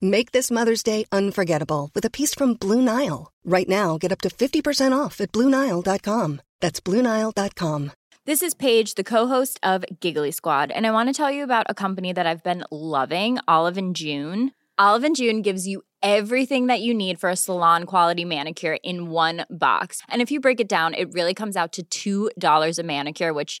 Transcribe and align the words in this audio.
Make 0.00 0.30
this 0.30 0.48
Mother's 0.48 0.84
Day 0.84 1.06
unforgettable 1.10 1.90
with 1.92 2.04
a 2.04 2.10
piece 2.10 2.32
from 2.32 2.54
Blue 2.54 2.80
Nile. 2.80 3.32
Right 3.44 3.68
now, 3.68 3.98
get 3.98 4.12
up 4.12 4.20
to 4.20 4.28
50% 4.28 4.96
off 4.96 5.20
at 5.20 5.32
BlueNile.com. 5.32 6.40
That's 6.60 6.78
BlueNile.com. 6.78 7.90
This 8.24 8.42
is 8.42 8.54
Paige, 8.54 8.94
the 8.94 9.02
co-host 9.02 9.58
of 9.62 9.84
Giggly 9.98 10.30
Squad, 10.30 10.70
and 10.70 10.86
I 10.86 10.92
want 10.92 11.08
to 11.08 11.14
tell 11.14 11.32
you 11.32 11.42
about 11.42 11.66
a 11.68 11.74
company 11.74 12.12
that 12.12 12.26
I've 12.26 12.44
been 12.44 12.62
loving, 12.70 13.38
Olive 13.48 13.78
and 13.78 13.96
June. 13.96 14.52
Olive 14.78 15.02
and 15.02 15.16
June 15.16 15.42
gives 15.42 15.66
you 15.66 15.82
everything 16.00 16.66
that 16.66 16.80
you 16.80 16.94
need 16.94 17.18
for 17.18 17.30
a 17.30 17.36
salon 17.36 17.84
quality 17.84 18.24
manicure 18.24 18.76
in 18.84 19.10
one 19.10 19.46
box. 19.50 20.02
And 20.08 20.22
if 20.22 20.30
you 20.30 20.40
break 20.40 20.60
it 20.60 20.68
down, 20.68 20.94
it 20.94 21.12
really 21.12 21.34
comes 21.34 21.56
out 21.56 21.76
to 21.90 22.30
$2 22.38 22.78
a 22.78 22.82
manicure, 22.84 23.32
which 23.32 23.60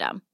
system. 0.00 0.29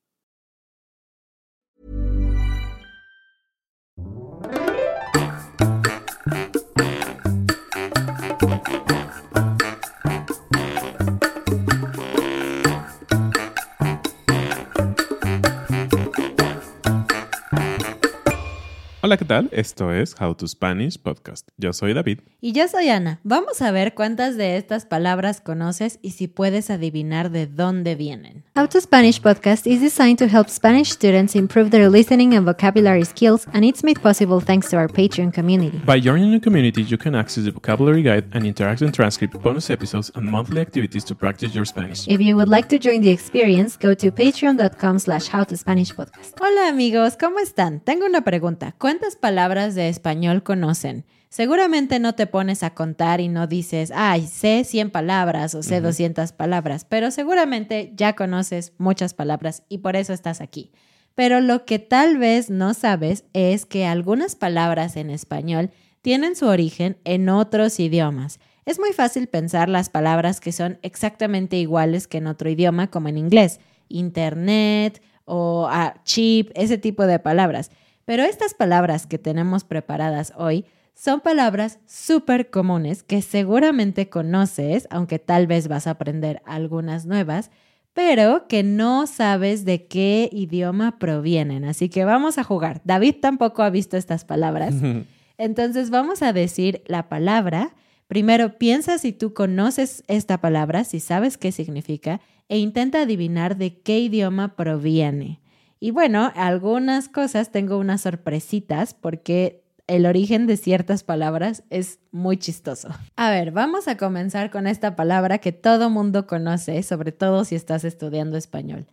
Hola, 19.06 19.17
¿qué 19.17 19.25
tal? 19.25 19.49
Esto 19.53 19.93
es 19.93 20.17
How 20.21 20.34
to 20.34 20.49
Spanish 20.49 20.99
Podcast. 20.99 21.47
Yo 21.59 21.72
soy 21.72 21.94
David. 21.94 22.22
Y 22.41 22.50
yo 22.50 22.67
soy 22.67 22.89
Ana. 22.89 23.21
Vamos 23.22 23.62
a 23.62 23.71
ver 23.71 23.94
cuántas 23.94 24.37
de 24.37 24.56
estas 24.56 24.84
palabras 24.84 25.41
conoces 25.41 26.00
y 26.03 26.11
si 26.11 26.27
puedes 26.27 26.71
adivinar 26.71 27.31
de 27.31 27.47
dónde 27.47 27.95
vienen. 27.95 28.43
How 28.56 28.66
to 28.66 28.81
Spanish 28.81 29.21
podcast 29.21 29.65
is 29.69 29.81
designed 29.81 30.19
to 30.19 30.27
help 30.27 30.49
Spanish 30.49 30.91
students 30.91 31.37
improve 31.37 31.71
their 31.71 31.89
listening 31.89 32.34
and 32.34 32.45
vocabulary 32.45 33.05
skills, 33.05 33.47
and 33.53 33.65
it's 33.65 33.84
made 33.84 34.00
possible 34.00 34.41
thanks 34.45 34.71
to 34.71 34.77
our 34.77 34.89
Patreon 34.89 35.33
community. 35.33 35.81
By 35.87 36.00
joining 36.00 36.33
the 36.33 36.41
community, 36.41 36.83
you 36.83 36.99
can 36.99 37.15
access 37.15 37.45
the 37.45 37.53
vocabulary 37.53 38.03
guide 38.03 38.25
and 38.33 38.45
interactive 38.45 38.93
transcript, 38.93 39.41
bonus 39.41 39.71
episodes, 39.71 40.11
and 40.16 40.28
monthly 40.28 40.61
activities 40.61 41.05
to 41.05 41.15
practice 41.15 41.55
your 41.55 41.65
Spanish. 41.65 42.09
If 42.09 42.21
you 42.21 42.34
would 42.34 42.49
like 42.49 42.69
to 42.71 42.78
join 42.81 43.03
the 43.03 43.11
experience, 43.11 43.77
go 43.77 43.95
to 43.95 44.11
patreon.com 44.11 44.99
slash 44.99 45.28
howtospanishpodcast. 45.28 46.41
Hola 46.41 46.69
amigos, 46.69 47.16
¿cómo 47.16 47.39
están? 47.39 47.78
Tengo 47.78 48.06
una 48.06 48.22
pregunta. 48.22 48.75
¿Cuántas 48.97 49.17
palabras 49.17 49.75
de 49.75 49.91
español 49.91 50.43
conocen? 50.43 51.05
Seguramente 51.29 51.99
no 51.99 52.15
te 52.15 52.27
pones 52.27 52.62
a 52.62 52.71
contar 52.73 53.21
y 53.21 53.29
no 53.29 53.47
dices, 53.47 53.93
ay, 53.95 54.27
sé 54.27 54.65
100 54.65 54.89
palabras 54.89 55.55
o 55.55 55.62
sé 55.62 55.83
200 55.83 56.33
palabras, 56.33 56.87
pero 56.87 57.11
seguramente 57.11 57.93
ya 57.95 58.15
conoces 58.15 58.73
muchas 58.79 59.12
palabras 59.12 59.65
y 59.69 59.79
por 59.79 59.97
eso 59.97 60.15
estás 60.15 60.41
aquí. 60.41 60.73
Pero 61.15 61.43
lo 61.43 61.67
que 61.67 61.79
tal 61.79 62.17
vez 62.17 62.49
no 62.49 62.73
sabes 62.73 63.25
es 63.34 63.67
que 63.67 63.84
algunas 63.84 64.34
palabras 64.34 64.97
en 64.97 65.11
español 65.11 65.69
tienen 66.01 66.34
su 66.34 66.47
origen 66.47 66.97
en 67.05 67.28
otros 67.28 67.78
idiomas. 67.78 68.41
Es 68.65 68.78
muy 68.78 68.95
fácil 68.95 69.27
pensar 69.27 69.69
las 69.69 69.91
palabras 69.91 70.41
que 70.41 70.53
son 70.53 70.78
exactamente 70.81 71.59
iguales 71.59 72.09
que 72.09 72.17
en 72.17 72.28
otro 72.28 72.49
idioma, 72.49 72.91
como 72.91 73.09
en 73.09 73.19
inglés, 73.19 73.61
internet 73.91 75.03
o 75.27 75.69
ah, 75.71 76.01
chip, 76.05 76.51
ese 76.55 76.78
tipo 76.78 77.07
de 77.07 77.19
palabras. 77.19 77.71
Pero 78.06 78.22
estas 78.22 78.55
palabras 78.55 79.06
que 79.06 79.19
tenemos 79.19 79.65
preparadas 79.65 80.33
hoy 80.39 80.65
son 80.94 81.21
palabras 81.21 81.78
súper 81.87 82.49
comunes 82.49 83.03
que 83.03 83.21
seguramente 83.21 84.09
conoces, 84.09 84.89
aunque 84.91 85.19
tal 85.19 85.47
vez 85.47 85.69
vas 85.69 85.87
a 85.87 85.91
aprender 85.91 86.41
algunas 86.47 87.05
nuevas, 87.05 87.50
pero 87.93 88.47
que 88.49 88.62
no 88.62 89.06
sabes 89.06 89.65
de 89.65 89.87
qué 89.87 90.31
idioma 90.33 90.99
provienen. 90.99 91.65
Así 91.65 91.89
que 91.89 92.05
vamos 92.05 92.39
a 92.39 92.45
jugar. 92.45 92.81
David 92.84 93.16
tampoco 93.21 93.62
ha 93.62 93.71
visto 93.71 93.97
estas 93.97 94.25
palabras. 94.25 94.75
Entonces 95.39 95.91
vamos 95.91 96.22
a 96.22 96.33
decir 96.33 96.83
la 96.87 97.09
palabra. 97.09 97.75
Primero 98.06 98.56
piensa 98.56 98.99
si 98.99 99.12
tú 99.12 99.34
conoces 99.34 100.05
esta 100.06 100.41
palabra, 100.41 100.84
si 100.84 101.00
sabes 101.00 101.37
qué 101.37 101.53
significa, 101.53 102.21
e 102.49 102.59
intenta 102.59 103.03
adivinar 103.03 103.56
de 103.56 103.81
qué 103.81 103.99
idioma 103.99 104.55
proviene. 104.55 105.41
Y 105.78 105.91
bueno, 105.91 106.32
algunas 106.34 107.09
cosas 107.09 107.53
tengo 107.53 107.78
unas 107.78 108.00
sorpresitas 108.03 108.94
porque 108.94 109.62
el 109.87 110.06
origen 110.06 110.47
de 110.47 110.56
ciertas 110.56 111.04
palabras 111.04 111.62
es 111.70 112.00
muy 112.10 112.38
chistoso. 112.38 112.88
A 113.16 113.31
ver, 113.31 113.53
vamos 113.53 113.86
a 113.86 113.97
comenzar 113.97 114.50
con 114.50 114.66
esta 114.66 114.97
palabra 114.97 115.38
que 115.38 115.53
todo 115.53 115.91
mundo 115.91 116.26
conoce, 116.26 116.82
sobre 116.82 117.12
todo 117.12 117.44
si 117.44 117.54
estás 117.54 117.84
estudiando 117.84 118.36
español. 118.36 118.86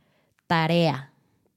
Tarea. 0.48 1.14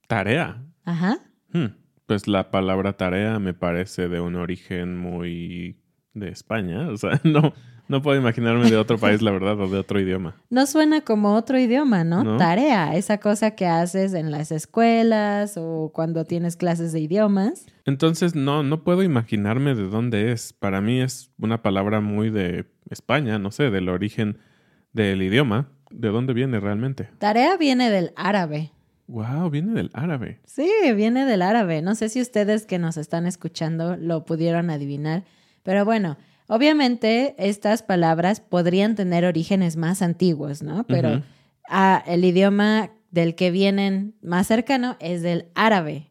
Tarea. 0.07 0.63
Ajá. 0.85 1.19
Hmm, 1.53 1.67
Pues 2.07 2.29
la 2.29 2.51
palabra 2.51 2.97
tarea 2.97 3.39
me 3.39 3.53
parece 3.53 4.09
de 4.09 4.21
un 4.21 4.37
origen 4.37 4.97
muy 4.97 5.77
de 6.15 6.29
España. 6.31 6.89
O 6.89 6.97
sea, 6.97 7.21
no, 7.25 7.53
no 7.89 8.03
puedo 8.03 8.19
imaginarme 8.19 8.71
de 8.71 8.77
otro 8.77 8.99
país, 8.99 9.23
la 9.23 9.31
verdad, 9.31 9.61
o 9.61 9.69
de 9.69 9.79
otro 9.79 10.01
idioma. 10.01 10.37
No 10.51 10.67
suena 10.67 11.03
como 11.03 11.35
otro 11.35 11.59
idioma, 11.59 12.05
¿no? 12.05 12.25
No. 12.25 12.37
Tarea, 12.37 12.97
esa 12.97 13.19
cosa 13.19 13.53
que 13.53 13.67
haces 13.67 14.15
en 14.15 14.31
las 14.31 14.53
escuelas 14.53 15.57
o 15.57 15.91
cuando 15.93 16.25
tienes 16.25 16.57
clases 16.57 16.93
de 16.93 17.01
idiomas. 17.01 17.67
Entonces, 17.85 18.35
no, 18.35 18.63
no 18.63 18.85
puedo 18.85 19.03
imaginarme 19.03 19.75
de 19.75 19.89
dónde 19.89 20.33
es. 20.33 20.53
Para 20.53 20.81
mí 20.81 21.01
es 21.01 21.31
una 21.39 21.63
palabra 21.63 22.01
muy 22.01 22.31
de 22.31 22.67
España, 22.91 23.39
no 23.39 23.51
sé, 23.51 23.71
del 23.71 23.89
origen 23.89 24.39
del 24.93 25.23
idioma. 25.23 25.69
¿De 25.91 26.09
dónde 26.09 26.33
viene 26.33 26.59
realmente? 26.59 27.09
Tarea 27.19 27.57
viene 27.57 27.91
del 27.91 28.13
árabe. 28.17 28.73
Wow, 29.09 29.51
viene 29.51 29.73
del 29.73 29.91
árabe. 29.93 30.41
Sí, 30.45 30.69
viene 30.95 31.25
del 31.27 31.43
árabe. 31.43 31.81
No 31.81 31.95
sé 31.95 32.09
si 32.09 32.21
ustedes 32.21 32.67
que 32.67 32.79
nos 32.79 32.97
están 32.97 33.27
escuchando 33.27 33.97
lo 33.97 34.25
pudieron 34.25 34.71
adivinar, 34.71 35.25
pero 35.63 35.85
bueno, 35.85 36.17
obviamente 36.49 37.35
estas 37.39 37.83
palabras 37.83 38.41
podrían 38.41 38.95
tener 38.95 39.25
orígenes 39.25 39.77
más 39.77 40.03
antiguos, 40.03 40.63
¿no? 40.63 40.85
Pero 40.87 41.23
ah, 41.69 42.03
el 42.07 42.25
idioma 42.25 42.91
del 43.11 43.35
que 43.35 43.51
vienen 43.51 44.15
más 44.23 44.47
cercano 44.47 44.97
es 45.01 45.23
del 45.23 45.47
árabe. 45.55 46.11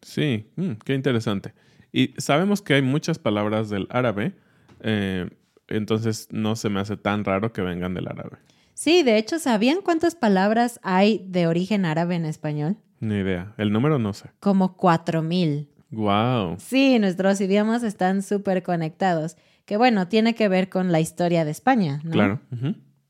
Sí, 0.00 0.50
mm, 0.56 0.72
qué 0.84 0.94
interesante. 0.94 1.54
Y 1.92 2.14
sabemos 2.18 2.62
que 2.62 2.74
hay 2.74 2.82
muchas 2.82 3.18
palabras 3.18 3.68
del 3.68 3.86
árabe, 3.90 4.34
eh, 4.80 5.28
entonces 5.68 6.28
no 6.30 6.56
se 6.56 6.68
me 6.70 6.80
hace 6.80 6.96
tan 6.96 7.24
raro 7.24 7.52
que 7.52 7.62
vengan 7.62 7.94
del 7.94 8.08
árabe. 8.08 8.38
Sí, 8.74 9.02
de 9.02 9.18
hecho, 9.18 9.38
¿sabían 9.38 9.82
cuántas 9.82 10.14
palabras 10.14 10.80
hay 10.82 11.24
de 11.28 11.46
origen 11.46 11.84
árabe 11.84 12.16
en 12.16 12.24
español? 12.24 12.76
Ni 13.00 13.16
idea. 13.16 13.52
El 13.58 13.72
número 13.72 13.98
no 13.98 14.12
sé. 14.12 14.30
Como 14.40 14.76
cuatro 14.76 15.22
mil. 15.22 15.68
Wow. 15.92 16.56
Sí, 16.58 16.98
nuestros 16.98 17.40
idiomas 17.40 17.82
están 17.82 18.22
súper 18.22 18.62
conectados. 18.62 19.36
Que 19.64 19.76
bueno, 19.76 20.08
tiene 20.08 20.34
que 20.34 20.48
ver 20.48 20.68
con 20.68 20.90
la 20.90 21.00
historia 21.00 21.44
de 21.44 21.52
España, 21.52 22.00
¿no? 22.02 22.10
Claro. 22.10 22.40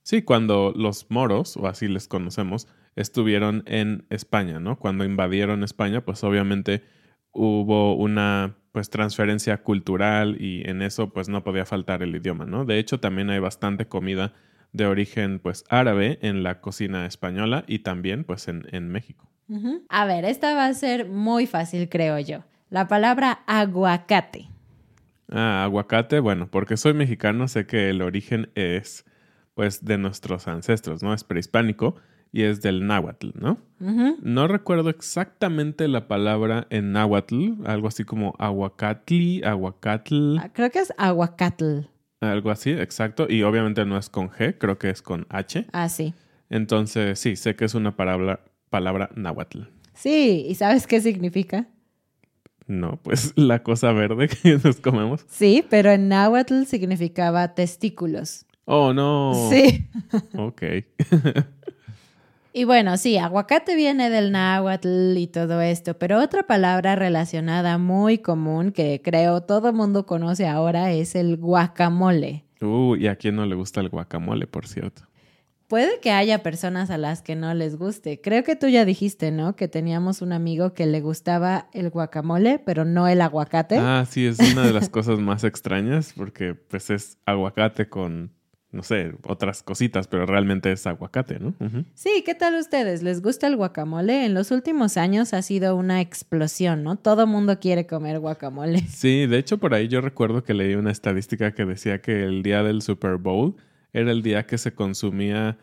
Sí, 0.03 0.23
cuando 0.23 0.73
los 0.77 1.11
moros, 1.11 1.57
o 1.57 1.67
así 1.67 1.89
les 1.89 2.09
conocemos, 2.09 2.69
estuvieron 2.97 3.63
en 3.67 4.05
España, 4.11 4.61
¿no? 4.61 4.79
Cuando 4.79 5.05
invadieron 5.05 5.63
España, 5.63 6.05
pues 6.05 6.23
obviamente 6.25 6.83
hubo 7.31 7.95
una 7.95 8.57
pues 8.73 8.91
transferencia 8.91 9.63
cultural 9.63 10.37
y 10.41 10.69
en 10.69 10.83
eso 10.83 11.11
pues 11.11 11.29
no 11.29 11.45
podía 11.45 11.65
faltar 11.65 12.03
el 12.03 12.17
idioma, 12.17 12.47
¿no? 12.47 12.65
De 12.65 12.79
hecho, 12.79 13.01
también 13.01 13.31
hay 13.31 13.39
bastante 13.39 13.87
comida 13.87 14.33
de 14.73 14.87
origen 14.87 15.39
pues 15.39 15.65
árabe 15.69 16.19
en 16.23 16.43
la 16.43 16.61
cocina 16.61 17.07
española 17.07 17.65
y 17.67 17.81
también 17.81 18.25
pues 18.25 18.49
en, 18.49 18.67
en 18.73 18.89
México. 18.89 19.31
A 19.91 20.07
ver, 20.07 20.25
esta 20.25 20.55
va 20.55 20.67
a 20.67 20.73
ser 20.73 21.09
muy 21.09 21.47
fácil, 21.47 21.91
creo 21.91 22.19
yo. 22.19 22.43
La 22.73 22.89
palabra 22.89 23.41
aguacate. 23.47 24.49
Ah, 25.31 25.63
aguacate, 25.65 26.21
bueno, 26.21 26.49
porque 26.51 26.79
soy 26.79 26.95
mexicano, 26.95 27.47
sé 27.47 27.67
que 27.67 27.91
el 27.91 28.01
origen 28.01 28.49
es 28.55 29.05
pues 29.53 29.85
de 29.85 29.99
nuestros 29.99 30.49
ancestros, 30.49 31.03
¿no? 31.03 31.13
Es 31.13 31.23
prehispánico 31.23 31.97
y 32.33 32.45
es 32.45 32.63
del 32.63 32.87
náhuatl, 32.87 33.33
¿no? 33.35 33.59
No 34.23 34.49
recuerdo 34.49 34.89
exactamente 34.89 35.87
la 35.87 36.09
palabra 36.09 36.67
en 36.71 36.93
náhuatl, 36.93 37.63
algo 37.67 37.89
así 37.89 38.05
como 38.05 38.35
aguacatli, 38.39 39.43
aguacatl, 39.45 40.39
Ah, 40.39 40.49
Creo 40.55 40.71
que 40.71 40.79
es 40.79 40.95
aguacatl. 40.97 41.81
algo 42.23 42.51
así, 42.51 42.71
exacto. 42.71 43.27
Y 43.29 43.43
obviamente 43.43 43.85
no 43.85 43.99
es 43.99 44.09
con 44.09 44.31
G, 44.31 44.57
creo 44.57 44.79
que 44.79 44.89
es 44.89 45.03
con 45.03 45.27
H. 45.29 45.67
Ah, 45.75 45.91
sí. 45.91 46.15
Entonces, 46.49 47.19
sí, 47.19 47.37
sé 47.37 47.55
que 47.55 47.67
es 47.67 47.75
una 47.75 47.97
palabra, 47.97 48.41
palabra 48.71 49.11
náhuatl. 49.15 49.65
Sí, 49.93 50.47
¿y 50.49 50.55
sabes 50.55 50.87
qué 50.87 51.03
significa? 51.03 51.67
No, 52.67 52.99
pues 53.03 53.33
la 53.37 53.63
cosa 53.63 53.93
verde 53.93 54.29
que 54.29 54.59
nos 54.65 54.77
comemos. 54.77 55.25
Sí, 55.29 55.65
pero 55.69 55.91
en 55.91 56.09
náhuatl 56.09 56.65
significaba 56.65 57.55
testículos. 57.55 58.47
Oh, 58.65 58.93
no. 58.93 59.49
Sí. 59.51 59.89
Ok. 60.39 60.63
Y 62.55 62.65
bueno, 62.65 62.99
sí, 62.99 63.17
aguacate 63.17 63.75
viene 63.77 64.11
del 64.11 64.31
náhuatl 64.31 65.17
y 65.17 65.27
todo 65.27 65.63
esto, 65.63 65.99
pero 65.99 66.21
otra 66.21 66.43
palabra 66.43 66.97
relacionada 66.97 67.79
muy 67.79 68.19
común 68.19 68.73
que 68.73 69.01
creo 69.03 69.41
todo 69.43 69.73
mundo 69.73 70.05
conoce 70.05 70.47
ahora 70.47 70.93
es 70.93 71.15
el 71.15 71.39
guacamole. 71.39 72.45
Uh, 72.61 72.95
y 72.97 73.07
a 73.07 73.17
quién 73.17 73.37
no 73.37 73.47
le 73.47 73.55
gusta 73.55 73.81
el 73.81 73.89
guacamole, 73.89 74.47
por 74.47 74.69
cierto. 74.69 75.03
Puede 75.73 76.01
que 76.01 76.11
haya 76.11 76.43
personas 76.43 76.91
a 76.91 76.99
las 76.99 77.23
que 77.23 77.35
no 77.35 77.55
les 77.55 77.77
guste. 77.77 78.21
Creo 78.21 78.45
que 78.45 78.57
tú 78.57 78.69
ya 78.69 78.85
dijiste, 78.85 79.31
¿no? 79.31 79.57
Que 79.57 79.69
teníamos 79.69 80.21
un 80.21 80.35
amigo 80.35 80.75
que 80.75 80.85
le 80.85 81.01
gustaba 81.01 81.71
el 81.73 81.89
guacamole, 81.89 82.59
pero 82.59 82.85
no 82.85 83.09
el 83.09 83.23
aguacate. 83.23 83.79
Ah, 83.79 84.05
sí, 84.07 84.27
es 84.27 84.39
una 84.39 84.67
de 84.67 84.75
las 84.75 84.91
cosas 84.91 85.19
más 85.19 85.45
extrañas 85.45 86.13
porque 86.15 86.55
pues 86.55 86.91
es 86.91 87.17
aguacate 87.25 87.89
con, 87.89 88.33
no 88.71 88.83
sé, 88.83 89.15
otras 89.27 89.63
cositas, 89.63 90.09
pero 90.09 90.27
realmente 90.27 90.71
es 90.71 90.87
aguacate, 90.87 91.39
¿no? 91.39 91.55
Sí, 91.95 92.23
¿qué 92.23 92.35
tal 92.35 92.57
ustedes? 92.57 93.03
¿Les 93.03 93.23
gusta 93.23 93.47
el 93.47 93.57
guacamole? 93.57 94.27
En 94.27 94.35
los 94.35 94.51
últimos 94.51 94.99
años 94.99 95.33
ha 95.33 95.41
sido 95.41 95.75
una 95.75 96.03
explosión, 96.03 96.83
¿no? 96.83 96.97
Todo 96.97 97.27
mundo 97.27 97.59
quiere 97.61 97.87
comer 97.87 98.19
guacamole. 98.19 98.81
Sí, 98.89 99.25
de 99.25 99.39
hecho 99.39 99.57
por 99.57 99.73
ahí 99.73 99.89
yo 99.89 100.03
recuerdo 100.03 100.45
que 100.45 100.53
leí 100.53 100.75
una 100.75 100.93
estadística 100.93 101.55
que 101.55 101.65
decía 101.65 102.03
que 102.03 102.25
el 102.25 102.43
día 102.43 102.63
del 102.63 102.83
Super 102.83 103.17
Bowl 103.17 103.57
era 103.93 104.11
el 104.11 104.23
día 104.23 104.47
que 104.47 104.59
se 104.59 104.75
consumía 104.75 105.59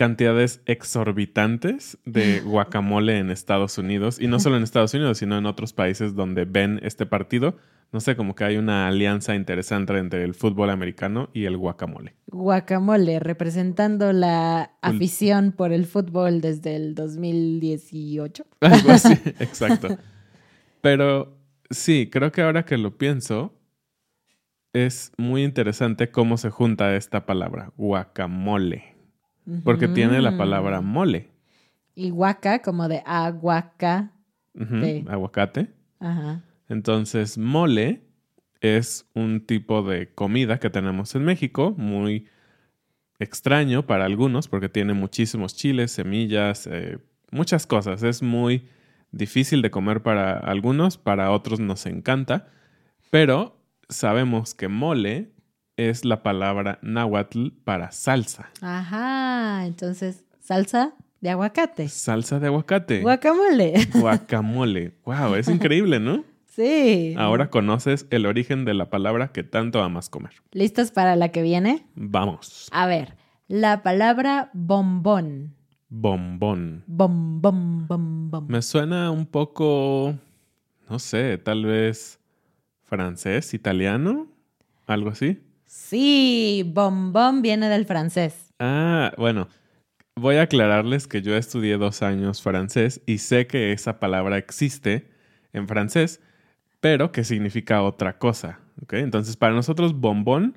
cantidades 0.00 0.62
exorbitantes 0.64 1.98
de 2.06 2.40
guacamole 2.44 3.18
en 3.18 3.30
Estados 3.30 3.76
Unidos 3.76 4.18
y 4.18 4.28
no 4.28 4.40
solo 4.40 4.56
en 4.56 4.62
Estados 4.62 4.94
Unidos, 4.94 5.18
sino 5.18 5.36
en 5.36 5.44
otros 5.44 5.74
países 5.74 6.14
donde 6.14 6.46
ven 6.46 6.80
este 6.82 7.04
partido. 7.04 7.56
No 7.92 8.00
sé, 8.00 8.16
como 8.16 8.34
que 8.34 8.44
hay 8.44 8.56
una 8.56 8.88
alianza 8.88 9.34
interesante 9.34 9.98
entre 9.98 10.24
el 10.24 10.32
fútbol 10.32 10.70
americano 10.70 11.28
y 11.34 11.44
el 11.44 11.58
guacamole. 11.58 12.14
Guacamole, 12.28 13.18
representando 13.18 14.12
la 14.12 14.70
afición 14.80 15.52
por 15.52 15.72
el 15.72 15.84
fútbol 15.84 16.40
desde 16.40 16.76
el 16.76 16.94
2018. 16.94 18.46
Algo 18.60 18.92
así, 18.92 19.12
exacto. 19.40 19.98
Pero 20.80 21.36
sí, 21.68 22.08
creo 22.10 22.32
que 22.32 22.40
ahora 22.40 22.64
que 22.64 22.78
lo 22.78 22.96
pienso, 22.96 23.52
es 24.72 25.12
muy 25.16 25.44
interesante 25.44 26.10
cómo 26.10 26.36
se 26.36 26.50
junta 26.50 26.94
esta 26.96 27.26
palabra, 27.26 27.72
guacamole, 27.76 28.96
porque 29.64 29.88
tiene 29.88 30.20
la 30.20 30.36
palabra 30.36 30.80
mole. 30.80 31.30
Y 31.94 32.10
guaca, 32.10 32.62
como 32.62 32.88
de 32.88 33.02
aguaca. 33.04 34.12
Aguacate. 35.08 35.70
Ajá. 35.98 36.44
Entonces, 36.68 37.36
mole 37.36 38.02
es 38.60 39.08
un 39.14 39.44
tipo 39.44 39.82
de 39.82 40.12
comida 40.14 40.58
que 40.60 40.70
tenemos 40.70 41.14
en 41.14 41.24
México, 41.24 41.74
muy 41.76 42.28
extraño 43.18 43.86
para 43.86 44.06
algunos 44.06 44.48
porque 44.48 44.68
tiene 44.68 44.94
muchísimos 44.94 45.54
chiles, 45.54 45.92
semillas, 45.92 46.66
eh, 46.66 46.98
muchas 47.30 47.66
cosas. 47.66 48.02
Es 48.02 48.22
muy 48.22 48.68
difícil 49.12 49.62
de 49.62 49.70
comer 49.70 50.02
para 50.02 50.38
algunos, 50.38 50.96
para 50.96 51.30
otros 51.30 51.60
nos 51.60 51.86
encanta, 51.86 52.48
pero 53.10 53.59
sabemos 53.90 54.54
que 54.54 54.68
mole 54.68 55.32
es 55.76 56.04
la 56.04 56.22
palabra 56.22 56.78
náhuatl 56.82 57.48
para 57.64 57.92
salsa. 57.92 58.50
Ajá. 58.60 59.66
Entonces, 59.66 60.24
salsa 60.40 60.94
de 61.20 61.30
aguacate. 61.30 61.88
Salsa 61.88 62.38
de 62.40 62.46
aguacate. 62.46 63.02
Guacamole. 63.02 63.88
Guacamole. 63.94 64.94
Wow, 65.04 65.34
es 65.34 65.48
increíble, 65.48 66.00
¿no? 66.00 66.24
Sí. 66.46 67.14
Ahora 67.16 67.48
conoces 67.50 68.06
el 68.10 68.26
origen 68.26 68.64
de 68.64 68.74
la 68.74 68.90
palabra 68.90 69.28
que 69.32 69.42
tanto 69.42 69.82
amas 69.82 70.08
comer. 70.08 70.32
¿Listos 70.52 70.90
para 70.90 71.16
la 71.16 71.30
que 71.30 71.42
viene? 71.42 71.86
Vamos. 71.94 72.68
A 72.72 72.86
ver, 72.86 73.16
la 73.48 73.82
palabra 73.82 74.50
bombón. 74.52 75.54
Bombón. 75.88 76.84
Bom, 76.86 77.40
bom, 77.40 77.86
bom, 77.86 78.30
bom. 78.30 78.46
Me 78.48 78.62
suena 78.62 79.10
un 79.10 79.26
poco, 79.26 80.14
no 80.88 80.98
sé, 80.98 81.38
tal 81.38 81.64
vez 81.64 82.19
francés, 82.90 83.54
italiano, 83.54 84.26
algo 84.86 85.08
así. 85.08 85.40
Sí, 85.64 86.64
bombón 86.66 87.40
viene 87.40 87.68
del 87.68 87.86
francés. 87.86 88.52
Ah, 88.58 89.12
bueno, 89.16 89.48
voy 90.16 90.36
a 90.36 90.42
aclararles 90.42 91.06
que 91.06 91.22
yo 91.22 91.36
estudié 91.36 91.78
dos 91.78 92.02
años 92.02 92.42
francés 92.42 93.00
y 93.06 93.18
sé 93.18 93.46
que 93.46 93.72
esa 93.72 94.00
palabra 94.00 94.36
existe 94.36 95.08
en 95.52 95.68
francés, 95.68 96.20
pero 96.80 97.12
que 97.12 97.24
significa 97.24 97.82
otra 97.82 98.18
cosa. 98.18 98.58
¿ok? 98.82 98.94
Entonces, 98.94 99.36
para 99.36 99.54
nosotros, 99.54 99.94
bombón 99.94 100.56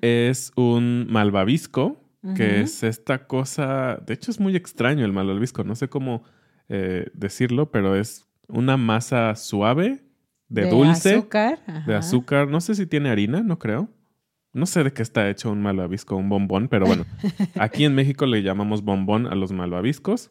es 0.00 0.52
un 0.56 1.06
malvavisco, 1.10 2.00
que 2.34 2.62
es 2.62 2.82
esta 2.82 3.26
cosa, 3.26 4.02
de 4.06 4.14
hecho 4.14 4.30
es 4.30 4.40
muy 4.40 4.56
extraño 4.56 5.04
el 5.04 5.12
malvavisco, 5.12 5.62
no 5.62 5.74
sé 5.74 5.88
cómo 5.88 6.24
eh, 6.70 7.10
decirlo, 7.12 7.70
pero 7.70 7.94
es 7.96 8.26
una 8.48 8.78
masa 8.78 9.34
suave, 9.36 10.03
de, 10.48 10.66
dulce, 10.68 11.14
azúcar. 11.16 11.58
de 11.86 11.94
azúcar, 11.94 12.48
no 12.48 12.60
sé 12.60 12.74
si 12.74 12.86
tiene 12.86 13.10
harina, 13.10 13.42
no 13.42 13.58
creo. 13.58 13.88
No 14.52 14.66
sé 14.66 14.84
de 14.84 14.92
qué 14.92 15.02
está 15.02 15.28
hecho 15.28 15.50
un 15.50 15.62
malvavisco, 15.62 16.14
un 16.16 16.28
bombón, 16.28 16.68
pero 16.68 16.86
bueno, 16.86 17.04
aquí 17.58 17.84
en 17.84 17.94
México 17.94 18.24
le 18.26 18.42
llamamos 18.42 18.82
bombón 18.82 19.26
a 19.26 19.34
los 19.34 19.52
malvaviscos. 19.52 20.30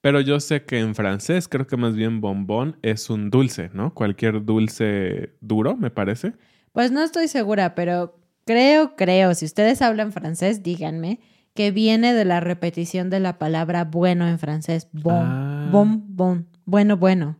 Pero 0.00 0.20
yo 0.20 0.40
sé 0.40 0.64
que 0.64 0.80
en 0.80 0.94
francés 0.94 1.46
creo 1.46 1.66
que 1.66 1.76
más 1.76 1.94
bien 1.94 2.20
bombón 2.22 2.78
es 2.82 3.10
un 3.10 3.28
dulce, 3.30 3.70
¿no? 3.74 3.92
Cualquier 3.92 4.44
dulce 4.44 5.34
duro, 5.40 5.76
me 5.76 5.90
parece. 5.90 6.32
Pues 6.72 6.90
no 6.90 7.02
estoy 7.02 7.28
segura, 7.28 7.74
pero 7.74 8.18
creo, 8.46 8.96
creo, 8.96 9.34
si 9.34 9.44
ustedes 9.44 9.82
hablan 9.82 10.10
francés, 10.12 10.62
díganme 10.62 11.20
que 11.54 11.70
viene 11.70 12.14
de 12.14 12.24
la 12.24 12.40
repetición 12.40 13.10
de 13.10 13.20
la 13.20 13.36
palabra 13.38 13.84
bueno 13.84 14.26
en 14.26 14.38
francés. 14.38 14.88
Bon, 14.92 15.14
Ah. 15.26 15.68
bon, 15.70 16.02
bon. 16.08 16.46
Bueno, 16.64 16.96
bueno. 16.96 17.36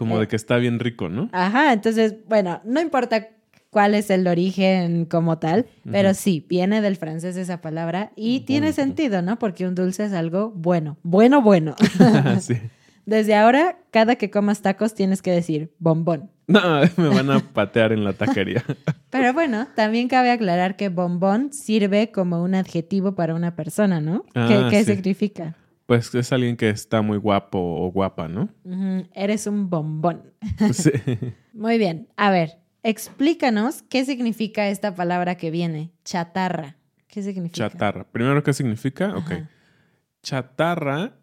Como 0.00 0.16
Eh. 0.16 0.20
de 0.20 0.28
que 0.28 0.36
está 0.36 0.56
bien 0.56 0.78
rico, 0.78 1.08
¿no? 1.10 1.28
Ajá, 1.32 1.74
entonces, 1.74 2.14
bueno, 2.26 2.62
no 2.64 2.80
importa 2.80 3.28
cuál 3.68 3.94
es 3.94 4.08
el 4.10 4.26
origen 4.26 5.04
como 5.04 5.38
tal, 5.38 5.66
pero 5.92 6.14
sí, 6.14 6.44
viene 6.48 6.80
del 6.80 6.96
francés 6.96 7.36
esa 7.36 7.60
palabra 7.60 8.10
y 8.16 8.40
tiene 8.40 8.72
sentido, 8.72 9.20
¿no? 9.20 9.38
Porque 9.38 9.66
un 9.66 9.74
dulce 9.74 10.06
es 10.06 10.12
algo 10.14 10.50
bueno, 10.56 10.96
bueno, 11.02 11.42
bueno. 11.42 11.76
sí. 12.40 12.54
Desde 13.04 13.34
ahora, 13.34 13.76
cada 13.90 14.16
que 14.16 14.30
comas 14.30 14.62
tacos 14.62 14.94
tienes 14.94 15.20
que 15.22 15.30
decir 15.32 15.70
bombón. 15.78 16.30
No, 16.50 16.80
me 16.96 17.08
van 17.10 17.30
a 17.30 17.38
patear 17.38 17.92
en 17.92 18.02
la 18.02 18.12
taquería. 18.12 18.64
Pero 19.10 19.32
bueno, 19.32 19.68
también 19.76 20.08
cabe 20.08 20.32
aclarar 20.32 20.74
que 20.76 20.88
bombón 20.88 21.52
sirve 21.52 22.10
como 22.10 22.42
un 22.42 22.56
adjetivo 22.56 23.14
para 23.14 23.34
una 23.36 23.54
persona, 23.54 24.00
¿no? 24.00 24.24
¿Qué, 24.32 24.40
Ah, 24.40 24.68
qué 24.70 24.82
sí. 24.84 24.94
significa? 24.94 25.54
Pues 25.90 26.14
es 26.14 26.32
alguien 26.32 26.56
que 26.56 26.70
está 26.70 27.02
muy 27.02 27.18
guapo 27.18 27.58
o 27.58 27.90
guapa, 27.90 28.28
¿no? 28.28 28.48
Eres 29.12 29.48
un 29.48 29.68
bombón. 29.68 30.32
Sí. 30.72 30.92
Muy 31.52 31.78
bien, 31.78 32.06
a 32.16 32.30
ver, 32.30 32.60
explícanos 32.84 33.82
qué 33.82 34.04
significa 34.04 34.68
esta 34.68 34.94
palabra 34.94 35.34
que 35.34 35.50
viene, 35.50 35.90
chatarra. 36.04 36.76
¿Qué 37.08 37.24
significa? 37.24 37.68
Chatarra. 37.68 38.04
Primero, 38.04 38.40
¿qué 38.44 38.52
significa? 38.52 39.16
Ok. 39.16 39.32
Ajá. 39.32 39.50
Chatarra 40.22 41.16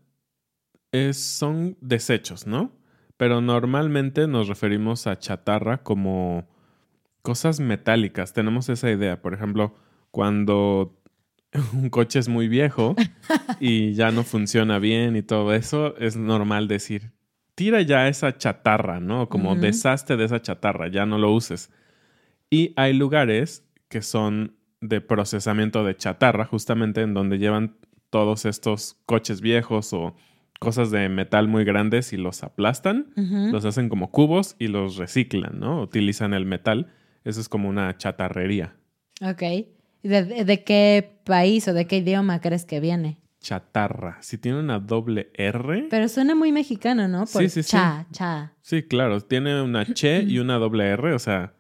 es, 0.92 1.16
son 1.16 1.78
desechos, 1.80 2.46
¿no? 2.46 2.74
Pero 3.16 3.40
normalmente 3.40 4.28
nos 4.28 4.50
referimos 4.50 5.08
a 5.08 5.18
chatarra 5.18 5.82
como 5.82 6.46
cosas 7.22 7.62
metálicas. 7.62 8.34
Tenemos 8.34 8.68
esa 8.68 8.92
idea. 8.92 9.22
Por 9.22 9.34
ejemplo, 9.34 9.76
cuando 10.12 10.97
un 11.74 11.90
coche 11.90 12.20
es 12.20 12.28
muy 12.28 12.48
viejo 12.48 12.96
y 13.60 13.94
ya 13.94 14.12
no 14.12 14.24
funciona 14.24 14.80
bien 14.80 15.16
y 15.16 15.22
todo 15.22 15.54
eso, 15.54 15.96
es 15.98 16.16
normal 16.18 16.68
decir, 16.68 17.12
tira 17.56 17.82
ya 17.82 18.08
esa 18.08 18.38
chatarra, 18.38 19.00
¿no? 19.00 19.30
Como 19.30 19.56
deshazte 19.56 20.18
de 20.18 20.26
esa 20.26 20.42
chatarra, 20.42 20.88
ya 20.88 21.06
no 21.06 21.18
lo 21.18 21.32
uses. 21.32 21.72
Y 22.50 22.74
hay 22.76 22.94
lugares 22.94 23.66
que 23.90 24.02
son 24.02 24.56
de 24.80 25.02
procesamiento 25.02 25.84
de 25.84 25.96
chatarra, 25.96 26.46
justamente 26.46 27.02
en 27.02 27.14
donde 27.14 27.40
llevan 27.40 27.76
todos 28.10 28.46
estos 28.46 28.98
coches 29.06 29.42
viejos 29.42 29.92
o 29.94 30.16
cosas 30.60 30.92
de 30.92 31.10
metal 31.10 31.48
muy 31.48 31.64
grandes 31.66 32.14
y 32.14 32.18
los 32.18 32.44
aplastan, 32.44 33.12
los 33.16 33.66
hacen 33.66 33.90
como 33.90 34.12
cubos 34.12 34.56
y 34.60 34.68
los 34.68 34.98
reciclan, 34.98 35.60
¿no? 35.60 35.82
Utilizan 35.82 36.34
el 36.34 36.46
metal. 36.46 36.88
Eso 37.24 37.42
es 37.42 37.50
como 37.50 37.70
una 37.70 37.96
chatarrería. 37.98 38.76
Ok. 39.22 39.44
¿Y 40.04 40.08
¿De, 40.10 40.24
de- 40.46 40.63
qué 40.63 41.20
país 41.24 41.68
o 41.68 41.74
de 41.74 41.86
qué 41.88 41.98
idioma 41.98 42.39
crees 42.42 42.66
que 42.66 42.80
viene? 42.80 43.18
Chatarra. 43.42 44.18
Si 44.22 44.38
tiene 44.38 44.60
una 44.60 44.80
doble 44.80 45.30
R. 45.36 45.88
Pero 45.89 46.08
suena 46.10 46.36
muy 46.36 46.51
mexicano, 46.51 47.08
¿no? 47.08 47.20
Por 47.25 47.44
Sí, 47.44 47.50
sí, 47.50 47.63
sí. 47.63 47.72
cha, 47.72 48.06
cha. 48.12 48.54
Sí, 48.62 48.84
claro. 48.84 49.22
Tiene 49.22 49.62
una 49.62 49.86
che 49.86 50.22
y 50.24 50.39
una 50.39 50.56
doble 50.58 50.86
R. 50.89 51.13
O 51.13 51.20
sea, 51.20 51.54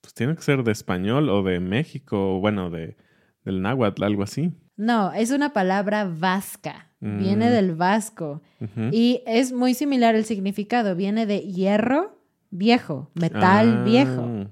pues 0.00 0.14
tiene 0.14 0.34
que 0.36 0.42
ser 0.42 0.62
de 0.62 0.72
español 0.72 1.28
o 1.30 1.42
de 1.42 1.58
México, 1.60 2.36
o 2.36 2.40
bueno, 2.40 2.70
de, 2.70 2.96
del 3.44 3.60
náhuatl, 3.62 4.04
algo 4.04 4.22
así. 4.22 4.52
No, 4.76 5.12
es 5.12 5.30
una 5.30 5.52
palabra 5.52 6.04
vasca. 6.04 6.88
Viene 7.00 7.46
Mm. 7.48 7.50
del 7.52 7.74
vasco. 7.74 8.42
Y 8.92 9.22
es 9.26 9.52
muy 9.52 9.74
similar 9.74 10.14
el 10.14 10.24
significado. 10.24 10.94
Viene 10.94 11.26
de 11.26 11.40
hierro 11.40 12.16
viejo, 12.50 13.10
metal 13.14 13.78
Ah, 13.80 13.84
viejo. 13.84 14.46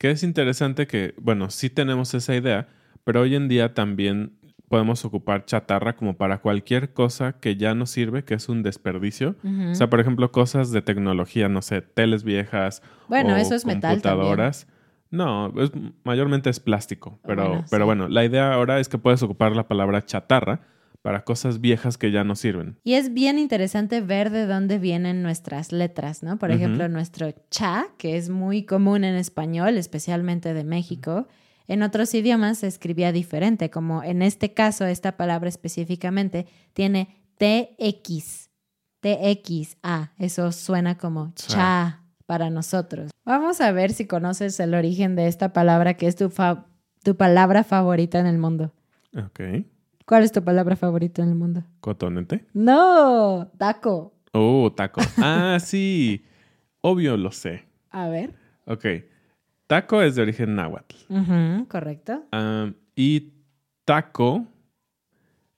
Que 0.00 0.10
es 0.10 0.22
interesante 0.22 0.86
que, 0.86 1.12
bueno, 1.20 1.50
sí 1.50 1.68
tenemos 1.68 2.14
esa 2.14 2.34
idea, 2.34 2.68
pero 3.04 3.20
hoy 3.20 3.34
en 3.34 3.48
día 3.48 3.74
también 3.74 4.32
podemos 4.66 5.04
ocupar 5.04 5.44
chatarra 5.44 5.94
como 5.94 6.16
para 6.16 6.38
cualquier 6.38 6.94
cosa 6.94 7.34
que 7.38 7.56
ya 7.56 7.74
no 7.74 7.84
sirve, 7.84 8.24
que 8.24 8.32
es 8.32 8.48
un 8.48 8.62
desperdicio. 8.62 9.36
O 9.70 9.74
sea, 9.74 9.90
por 9.90 10.00
ejemplo, 10.00 10.32
cosas 10.32 10.70
de 10.70 10.80
tecnología, 10.80 11.50
no 11.50 11.60
sé, 11.60 11.82
teles 11.82 12.24
viejas. 12.24 12.82
Bueno, 13.08 13.34
o 13.34 13.36
eso 13.36 13.54
es 13.54 13.66
metal 13.66 14.00
también. 14.00 14.16
computadoras. 14.16 14.68
No, 15.10 15.52
es, 15.60 15.70
mayormente 16.02 16.48
es 16.48 16.60
plástico. 16.60 17.20
Pero 17.26 17.48
Bueno, 17.48 17.64
pero 17.70 17.84
bueno, 17.84 18.08
la 18.08 18.24
idea 18.24 18.54
ahora 18.54 18.80
es 18.80 18.88
que 18.88 18.96
puedes 18.96 19.22
ocupar 19.22 19.54
la 19.54 19.68
palabra 19.68 20.06
chatarra 20.06 20.62
para 21.02 21.24
cosas 21.24 21.60
viejas 21.60 21.96
que 21.96 22.10
ya 22.10 22.24
no 22.24 22.36
sirven. 22.36 22.78
Y 22.84 22.94
es 22.94 23.12
bien 23.14 23.38
interesante 23.38 24.00
ver 24.00 24.30
de 24.30 24.46
dónde 24.46 24.78
vienen 24.78 25.22
nuestras 25.22 25.72
letras, 25.72 26.22
¿no? 26.22 26.38
Por 26.38 26.50
ejemplo, 26.56 26.88
nuestro 26.88 27.32
cha, 27.50 27.86
que 27.98 28.16
es 28.16 28.28
muy 28.28 28.64
común 28.64 29.04
en 29.04 29.14
español, 29.14 29.78
especialmente 29.78 30.52
de 30.52 30.64
México. 30.64 31.26
En 31.68 31.82
otros 31.82 32.12
idiomas 32.14 32.58
se 32.58 32.66
escribía 32.66 33.12
diferente, 33.12 33.70
como 33.70 34.02
en 34.02 34.22
este 34.22 34.52
caso, 34.52 34.84
esta 34.86 35.16
palabra 35.16 35.48
específicamente 35.48 36.46
tiene 36.74 37.16
TX, 37.38 38.50
TXA. 39.00 40.12
Eso 40.18 40.52
suena 40.52 40.98
como 40.98 41.32
cha 41.34 42.02
para 42.26 42.50
nosotros. 42.50 43.10
Vamos 43.24 43.60
a 43.60 43.72
ver 43.72 43.92
si 43.92 44.06
conoces 44.06 44.60
el 44.60 44.74
origen 44.74 45.16
de 45.16 45.26
esta 45.26 45.52
palabra 45.52 45.94
que 45.94 46.06
es 46.06 46.16
tu, 46.16 46.28
fa- 46.30 46.66
tu 47.02 47.16
palabra 47.16 47.64
favorita 47.64 48.18
en 48.20 48.26
el 48.26 48.38
mundo. 48.38 48.72
Ok. 49.16 49.40
¿Cuál 50.10 50.24
es 50.24 50.32
tu 50.32 50.42
palabra 50.42 50.74
favorita 50.74 51.22
en 51.22 51.28
el 51.28 51.34
mundo? 51.36 51.62
Cotonete. 51.78 52.44
No, 52.52 53.48
taco. 53.58 54.12
Oh, 54.32 54.72
taco. 54.72 55.00
Ah, 55.18 55.58
sí. 55.60 56.24
Obvio 56.80 57.16
lo 57.16 57.30
sé. 57.30 57.62
A 57.90 58.08
ver. 58.08 58.34
Ok. 58.64 58.86
Taco 59.68 60.02
es 60.02 60.16
de 60.16 60.22
origen 60.22 60.56
náhuatl. 60.56 60.96
Correcto. 61.68 62.24
Y 62.96 63.34
taco 63.84 64.48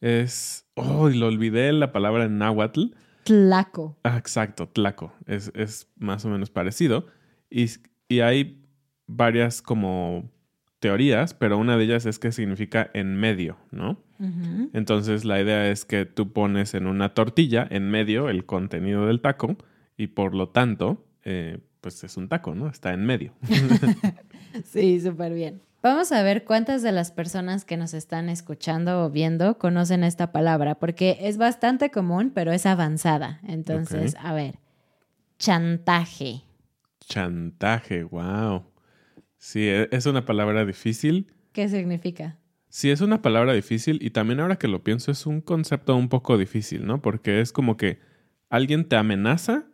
es. 0.02 0.66
Oh, 0.74 1.08
lo 1.08 1.28
olvidé 1.28 1.72
la 1.72 1.90
palabra 1.90 2.26
en 2.26 2.36
náhuatl. 2.36 2.88
Tlaco. 3.24 3.96
Ah, 4.04 4.18
exacto, 4.18 4.68
tlaco. 4.68 5.14
Es, 5.24 5.50
es 5.54 5.90
más 5.96 6.26
o 6.26 6.28
menos 6.28 6.50
parecido. 6.50 7.06
Y, 7.48 7.70
y 8.06 8.20
hay 8.20 8.62
varias 9.06 9.62
como 9.62 10.30
teorías, 10.78 11.32
pero 11.32 11.56
una 11.56 11.78
de 11.78 11.84
ellas 11.84 12.04
es 12.04 12.18
que 12.18 12.32
significa 12.32 12.90
en 12.92 13.16
medio, 13.16 13.56
¿no? 13.70 13.96
Entonces 14.72 15.24
la 15.24 15.40
idea 15.40 15.68
es 15.70 15.84
que 15.84 16.04
tú 16.06 16.32
pones 16.32 16.74
en 16.74 16.86
una 16.86 17.14
tortilla 17.14 17.66
en 17.70 17.90
medio 17.90 18.28
el 18.28 18.46
contenido 18.46 19.06
del 19.06 19.20
taco 19.20 19.56
y 19.96 20.08
por 20.08 20.34
lo 20.34 20.48
tanto, 20.50 21.04
eh, 21.24 21.58
pues 21.80 22.02
es 22.04 22.16
un 22.16 22.28
taco, 22.28 22.54
¿no? 22.54 22.68
Está 22.68 22.92
en 22.92 23.04
medio. 23.04 23.34
Sí, 24.64 25.00
súper 25.00 25.32
bien. 25.32 25.62
Vamos 25.82 26.12
a 26.12 26.22
ver 26.22 26.44
cuántas 26.44 26.82
de 26.82 26.92
las 26.92 27.10
personas 27.10 27.64
que 27.64 27.76
nos 27.76 27.94
están 27.94 28.28
escuchando 28.28 29.04
o 29.04 29.10
viendo 29.10 29.58
conocen 29.58 30.04
esta 30.04 30.30
palabra, 30.30 30.76
porque 30.76 31.16
es 31.22 31.38
bastante 31.38 31.90
común, 31.90 32.30
pero 32.34 32.52
es 32.52 32.66
avanzada. 32.66 33.40
Entonces, 33.48 34.14
a 34.20 34.32
ver. 34.34 34.58
Chantaje. 35.38 36.42
Chantaje, 37.00 38.04
wow. 38.04 38.62
Sí, 39.38 39.66
e- 39.66 39.88
es 39.90 40.06
una 40.06 40.24
palabra 40.24 40.64
difícil. 40.64 41.32
¿Qué 41.52 41.68
significa? 41.68 42.36
Sí, 42.72 42.90
es 42.90 43.02
una 43.02 43.20
palabra 43.20 43.52
difícil 43.52 43.98
y 44.00 44.12
también 44.12 44.40
ahora 44.40 44.56
que 44.56 44.66
lo 44.66 44.82
pienso 44.82 45.10
es 45.10 45.26
un 45.26 45.42
concepto 45.42 45.94
un 45.94 46.08
poco 46.08 46.38
difícil, 46.38 46.86
¿no? 46.86 47.02
Porque 47.02 47.42
es 47.42 47.52
como 47.52 47.76
que 47.76 47.98
alguien 48.48 48.88
te 48.88 48.96
amenaza 48.96 49.66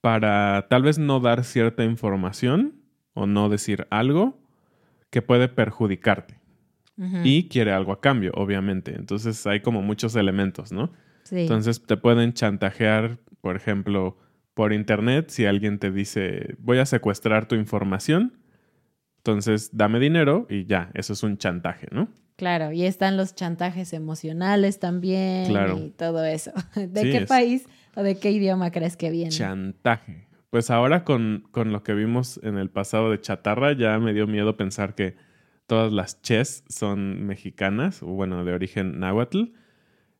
para 0.00 0.68
tal 0.70 0.84
vez 0.84 0.98
no 0.98 1.20
dar 1.20 1.44
cierta 1.44 1.84
información 1.84 2.76
o 3.12 3.26
no 3.26 3.50
decir 3.50 3.86
algo 3.90 4.40
que 5.10 5.20
puede 5.20 5.48
perjudicarte 5.48 6.40
y 7.24 7.48
quiere 7.48 7.72
algo 7.72 7.92
a 7.92 8.00
cambio, 8.00 8.32
obviamente. 8.36 8.94
Entonces 8.94 9.46
hay 9.46 9.60
como 9.60 9.82
muchos 9.82 10.16
elementos, 10.16 10.72
¿no? 10.72 10.90
Sí. 11.24 11.40
Entonces 11.40 11.84
te 11.84 11.98
pueden 11.98 12.32
chantajear, 12.32 13.18
por 13.42 13.54
ejemplo, 13.54 14.16
por 14.54 14.72
internet 14.72 15.28
si 15.28 15.44
alguien 15.44 15.78
te 15.78 15.90
dice 15.90 16.54
voy 16.58 16.78
a 16.78 16.86
secuestrar 16.86 17.48
tu 17.48 17.54
información. 17.54 18.32
Entonces 19.24 19.70
dame 19.72 20.00
dinero 20.00 20.46
y 20.50 20.66
ya, 20.66 20.90
eso 20.94 21.12
es 21.12 21.22
un 21.22 21.38
chantaje, 21.38 21.86
¿no? 21.92 22.08
Claro, 22.34 22.72
y 22.72 22.84
están 22.84 23.16
los 23.16 23.36
chantajes 23.36 23.92
emocionales 23.92 24.80
también 24.80 25.46
Claro. 25.46 25.78
y 25.78 25.90
todo 25.90 26.24
eso. 26.24 26.50
¿De 26.74 27.02
Sí, 27.02 27.10
qué 27.12 27.16
es- 27.18 27.28
país 27.28 27.66
o 27.94 28.02
de 28.02 28.18
qué 28.18 28.32
idioma 28.32 28.72
crees 28.72 28.96
que 28.96 29.10
viene? 29.10 29.30
Chantaje. 29.30 30.26
Pues 30.50 30.70
ahora 30.70 31.04
con, 31.04 31.44
con 31.52 31.70
lo 31.72 31.82
que 31.84 31.94
vimos 31.94 32.40
en 32.42 32.58
el 32.58 32.68
pasado 32.68 33.10
de 33.12 33.20
chatarra, 33.20 33.72
ya 33.72 33.96
me 34.00 34.12
dio 34.12 34.26
miedo 34.26 34.56
pensar 34.56 34.94
que 34.96 35.14
todas 35.68 35.92
las 35.92 36.20
ches 36.20 36.64
son 36.68 37.24
mexicanas, 37.24 38.02
o 38.02 38.06
bueno, 38.08 38.44
de 38.44 38.52
origen 38.52 38.98
náhuatl. 38.98 39.44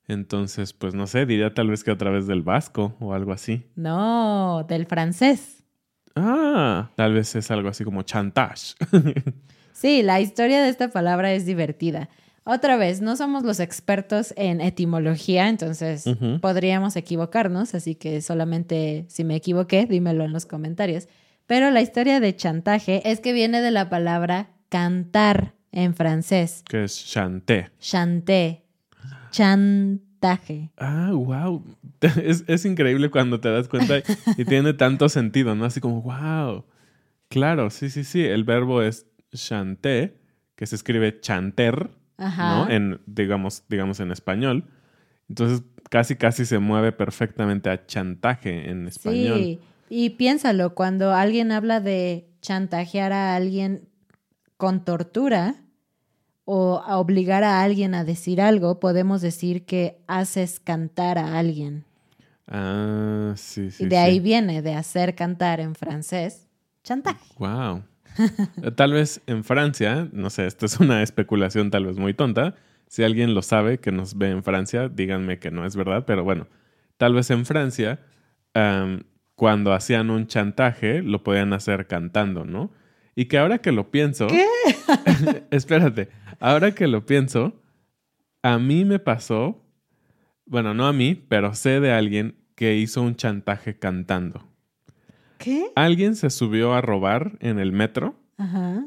Entonces, 0.09 0.73
pues 0.73 0.95
no 0.95 1.07
sé, 1.07 1.27
diría 1.27 1.55
tal 1.55 1.69
vez 1.69 1.85
que 1.85 1.91
otra 1.91 2.11
vez 2.11 2.27
del 2.27 2.43
vasco 2.43 2.97
o 3.01 3.15
algo 3.15 3.33
así. 3.33 3.67
No, 3.77 4.65
del 4.69 4.87
francés. 4.87 5.62
Ah, 6.15 6.91
tal 6.97 7.15
vez 7.15 7.35
es 7.35 7.51
algo 7.51 7.69
así 7.69 7.85
como 7.85 8.03
chantage. 8.03 8.75
Sí, 9.73 10.03
la 10.03 10.21
historia 10.21 10.63
de 10.63 10.69
esta 10.69 10.91
palabra 10.91 11.33
es 11.33 11.45
divertida. 11.45 12.09
Otra 12.45 12.77
vez, 12.77 13.01
no 13.01 13.17
somos 13.17 13.43
los 13.43 13.59
expertos 13.59 14.33
en 14.37 14.61
etimología, 14.61 15.49
entonces 15.49 16.05
podríamos 16.41 16.95
equivocarnos, 16.95 17.75
así 17.75 17.97
que 17.97 18.21
solamente 18.23 19.07
si 19.09 19.25
me 19.25 19.35
equivoqué, 19.35 19.87
dímelo 19.87 20.25
en 20.25 20.33
los 20.33 20.47
comentarios. 20.47 21.09
Pero 21.47 21.73
la 21.73 21.81
historia 21.81 22.21
de 22.21 22.37
chantaje 22.37 23.03
es 23.11 23.19
que 23.19 23.33
viene 23.33 23.61
de 23.61 23.73
la 23.73 23.89
palabra 23.89 24.51
cantar 24.69 25.55
en 25.73 25.95
francés, 25.95 26.63
que 26.69 26.85
es 26.85 27.05
chanté. 27.05 27.71
chanté, 27.81 28.63
chantaje. 30.23 30.71
Ah, 30.77 31.11
wow. 31.13 31.63
Es, 32.01 32.45
es 32.47 32.65
increíble 32.65 33.11
cuando 33.11 33.41
te 33.41 33.51
das 33.51 33.69
cuenta 33.69 33.99
y, 33.99 34.03
y 34.37 34.45
tiene 34.45 34.73
tanto 34.75 35.09
sentido, 35.09 35.55
¿no? 35.55 35.65
Así 35.65 35.81
como, 35.81 36.03
wow. 36.03 36.65
Claro, 37.29 37.71
sí, 37.71 37.91
sí, 37.91 38.05
sí. 38.05 38.25
El 38.25 38.45
verbo 38.45 38.83
es 38.83 39.07
chanté, 39.35 40.19
que 40.57 40.67
se 40.67 40.77
escribe 40.77 41.21
chanter, 41.21 41.91
Ajá. 42.19 42.49
¿no? 42.49 42.71
En, 42.71 43.01
digamos, 43.07 43.65
digamos, 43.69 44.01
en 44.01 44.13
español. 44.13 44.65
Entonces, 45.29 45.63
casi, 45.91 46.17
casi 46.17 46.45
se 46.45 46.59
mueve 46.59 46.93
perfectamente 46.93 47.71
a 47.71 47.87
chantaje 47.87 48.71
en 48.71 48.89
español. 48.89 49.39
Sí, 49.39 49.61
y 49.89 50.11
piénsalo, 50.11 50.75
cuando 50.75 51.13
alguien 51.13 51.53
habla 51.53 51.81
de 51.81 52.29
chantajear 52.41 53.13
a 53.13 53.35
alguien 53.37 53.89
con 54.57 54.85
tortura 54.85 55.62
o 56.45 56.83
a 56.85 56.99
obligar 56.99 57.45
a 57.45 57.63
alguien 57.63 57.95
a 57.95 58.05
decir 58.05 58.41
algo, 58.41 58.81
podemos 58.81 59.21
decir 59.23 59.65
que 59.65 59.99
haces 60.07 60.61
cantar 60.61 61.19
a 61.19 61.39
alguien. 61.39 61.85
Ah, 62.49 63.33
sí, 63.37 63.71
sí. 63.71 63.85
y 63.85 63.87
de 63.87 63.97
ahí 63.97 64.21
viene, 64.21 64.63
de 64.63 64.75
hacer 64.75 65.15
cantar 65.15 65.61
en 65.61 65.75
francés, 65.75 66.49
chantaje. 66.83 67.25
Wow. 67.39 67.85
Tal 68.77 68.93
vez 68.93 69.23
en 69.27 69.45
Francia, 69.45 70.09
no 70.13 70.31
sé, 70.31 70.47
esto 70.47 70.67
es 70.67 70.79
una 70.81 71.03
especulación 71.03 71.71
tal 71.71 71.87
vez 71.87 71.97
muy 71.97 72.15
tonta. 72.15 72.55
Si 72.89 73.03
alguien 73.03 73.35
lo 73.35 73.41
sabe 73.41 73.79
que 73.79 73.91
nos 73.91 74.19
ve 74.19 74.31
en 74.31 74.43
Francia, 74.43 74.91
díganme 74.91 75.39
que 75.39 75.51
no 75.51 75.65
es 75.65 75.77
verdad, 75.77 76.05
pero 76.07 76.25
bueno, 76.25 76.47
tal 76.99 77.15
vez 77.15 77.31
en 77.31 77.47
Francia, 77.47 78.01
cuando 79.35 79.73
hacían 79.73 80.11
un 80.11 80.27
chantaje, 80.27 81.03
lo 81.03 81.23
podían 81.23 81.55
hacer 81.55 81.87
cantando, 81.87 82.45
¿no? 82.45 82.71
Y 83.15 83.27
que 83.27 83.39
ahora 83.39 83.59
que 83.59 83.73
lo 83.73 83.91
pienso... 83.91 84.27
¿Qué? 84.27 84.45
espérate, 85.51 86.09
ahora 86.41 86.75
que 86.75 86.87
lo 86.87 87.05
pienso, 87.07 87.61
a 88.43 88.59
mí 88.59 88.85
me 88.85 88.99
pasó, 88.99 89.63
bueno, 90.47 90.75
no 90.75 90.87
a 90.87 90.93
mí, 90.93 91.15
pero 91.15 91.55
sé 91.55 91.81
de 91.81 91.93
alguien 91.93 92.37
que 92.55 92.77
hizo 92.77 93.03
un 93.03 93.17
chantaje 93.17 93.79
cantando. 93.79 94.47
¿Qué? 95.39 95.67
Alguien 95.75 96.15
se 96.17 96.31
subió 96.31 96.73
a 96.75 96.81
robar 96.81 97.33
en 97.41 97.59
el 97.59 97.73
metro, 97.73 98.15
Ajá. 98.39 98.85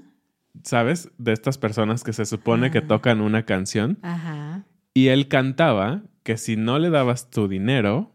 ¿sabes? 0.63 1.11
De 1.17 1.33
estas 1.33 1.57
personas 1.57 2.03
que 2.03 2.13
se 2.13 2.25
supone 2.25 2.71
que 2.71 2.79
Ah. 2.79 2.87
tocan 2.87 3.21
una 3.21 3.43
canción. 3.43 3.99
Ajá. 4.01 4.63
Y 4.93 5.07
él 5.09 5.27
cantaba 5.27 6.03
que 6.23 6.37
si 6.37 6.55
no 6.55 6.79
le 6.79 6.89
dabas 6.89 7.29
tu 7.29 7.47
dinero, 7.47 8.11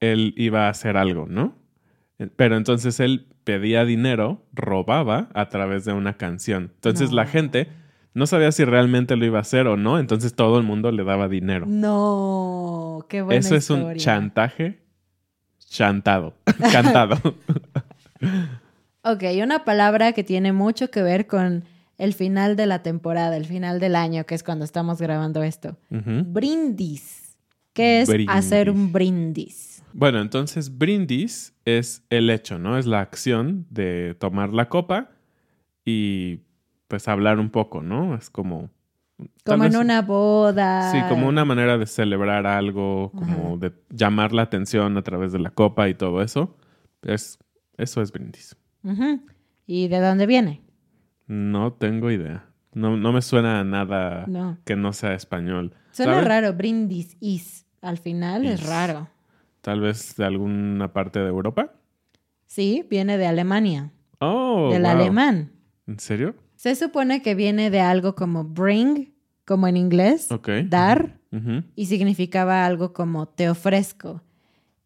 él 0.00 0.34
iba 0.36 0.66
a 0.66 0.70
hacer 0.70 0.96
algo, 0.96 1.26
¿no? 1.28 1.54
Pero 2.36 2.56
entonces 2.56 2.98
él 3.00 3.28
pedía 3.46 3.84
dinero, 3.84 4.42
robaba 4.52 5.28
a 5.32 5.48
través 5.48 5.84
de 5.84 5.92
una 5.92 6.16
canción. 6.16 6.72
Entonces 6.74 7.12
la 7.12 7.26
gente 7.26 7.68
no 8.12 8.26
sabía 8.26 8.50
si 8.50 8.64
realmente 8.64 9.14
lo 9.14 9.24
iba 9.24 9.38
a 9.38 9.42
hacer 9.42 9.68
o 9.68 9.76
no, 9.76 10.00
entonces 10.00 10.34
todo 10.34 10.58
el 10.58 10.64
mundo 10.64 10.90
le 10.90 11.04
daba 11.04 11.28
dinero. 11.28 11.64
No, 11.68 13.06
qué 13.08 13.22
buena 13.22 13.38
Eso 13.38 13.54
es 13.54 13.70
un 13.70 13.94
chantaje 13.94 14.80
chantado, 15.70 16.34
cantado. 16.72 17.16
Ok, 19.08 19.22
una 19.40 19.64
palabra 19.64 20.12
que 20.14 20.24
tiene 20.24 20.52
mucho 20.52 20.90
que 20.90 21.00
ver 21.00 21.28
con 21.28 21.62
el 21.96 22.12
final 22.12 22.56
de 22.56 22.66
la 22.66 22.82
temporada, 22.82 23.36
el 23.36 23.44
final 23.44 23.78
del 23.78 23.94
año, 23.94 24.26
que 24.26 24.34
es 24.34 24.42
cuando 24.42 24.64
estamos 24.64 25.00
grabando 25.00 25.44
esto. 25.44 25.76
Brindis. 25.90 27.36
¿Qué 27.72 28.00
es 28.00 28.08
Brindis. 28.08 28.34
hacer 28.34 28.68
un 28.68 28.90
brindis? 28.90 29.75
Bueno, 29.98 30.20
entonces 30.20 30.76
brindis 30.76 31.54
es 31.64 32.04
el 32.10 32.28
hecho, 32.28 32.58
¿no? 32.58 32.76
Es 32.76 32.84
la 32.84 33.00
acción 33.00 33.66
de 33.70 34.14
tomar 34.20 34.52
la 34.52 34.68
copa 34.68 35.10
y 35.86 36.40
pues 36.86 37.08
hablar 37.08 37.38
un 37.38 37.48
poco, 37.48 37.82
¿no? 37.82 38.14
Es 38.14 38.28
como... 38.28 38.68
Como 39.46 39.64
en 39.64 39.74
una 39.76 40.02
boda. 40.02 40.92
Sí, 40.92 40.98
como 41.08 41.26
una 41.26 41.46
manera 41.46 41.78
de 41.78 41.86
celebrar 41.86 42.46
algo, 42.46 43.10
como 43.12 43.56
de 43.56 43.72
llamar 43.88 44.34
la 44.34 44.42
atención 44.42 44.98
a 44.98 45.02
través 45.02 45.32
de 45.32 45.38
la 45.38 45.48
copa 45.48 45.88
y 45.88 45.94
todo 45.94 46.20
eso. 46.20 46.54
Es, 47.02 47.38
eso 47.78 48.02
es 48.02 48.12
brindis. 48.12 48.54
¿Y 49.66 49.88
de 49.88 50.00
dónde 50.00 50.26
viene? 50.26 50.60
No 51.26 51.72
tengo 51.72 52.10
idea. 52.10 52.44
No, 52.74 52.98
no 52.98 53.12
me 53.14 53.22
suena 53.22 53.60
a 53.60 53.64
nada 53.64 54.26
No. 54.28 54.58
que 54.66 54.76
no 54.76 54.92
sea 54.92 55.14
español. 55.14 55.72
Suena 55.92 56.20
raro, 56.20 56.52
brindis 56.52 57.16
is. 57.20 57.64
Al 57.80 57.96
final 57.96 58.44
es 58.44 58.66
raro. 58.66 59.08
Tal 59.66 59.80
vez 59.80 60.14
de 60.14 60.24
alguna 60.24 60.92
parte 60.92 61.18
de 61.18 61.26
Europa. 61.26 61.72
Sí, 62.46 62.86
viene 62.88 63.18
de 63.18 63.26
Alemania, 63.26 63.90
Oh, 64.20 64.68
del 64.72 64.82
wow. 64.82 64.90
alemán. 64.92 65.50
¿En 65.88 65.98
serio? 65.98 66.36
Se 66.54 66.76
supone 66.76 67.20
que 67.20 67.34
viene 67.34 67.68
de 67.68 67.80
algo 67.80 68.14
como 68.14 68.44
bring, 68.44 69.12
como 69.44 69.66
en 69.66 69.76
inglés, 69.76 70.30
Ok. 70.30 70.48
dar, 70.68 71.18
y 71.74 71.86
significaba 71.86 72.64
algo 72.64 72.92
como 72.92 73.26
te 73.26 73.50
ofrezco. 73.50 74.22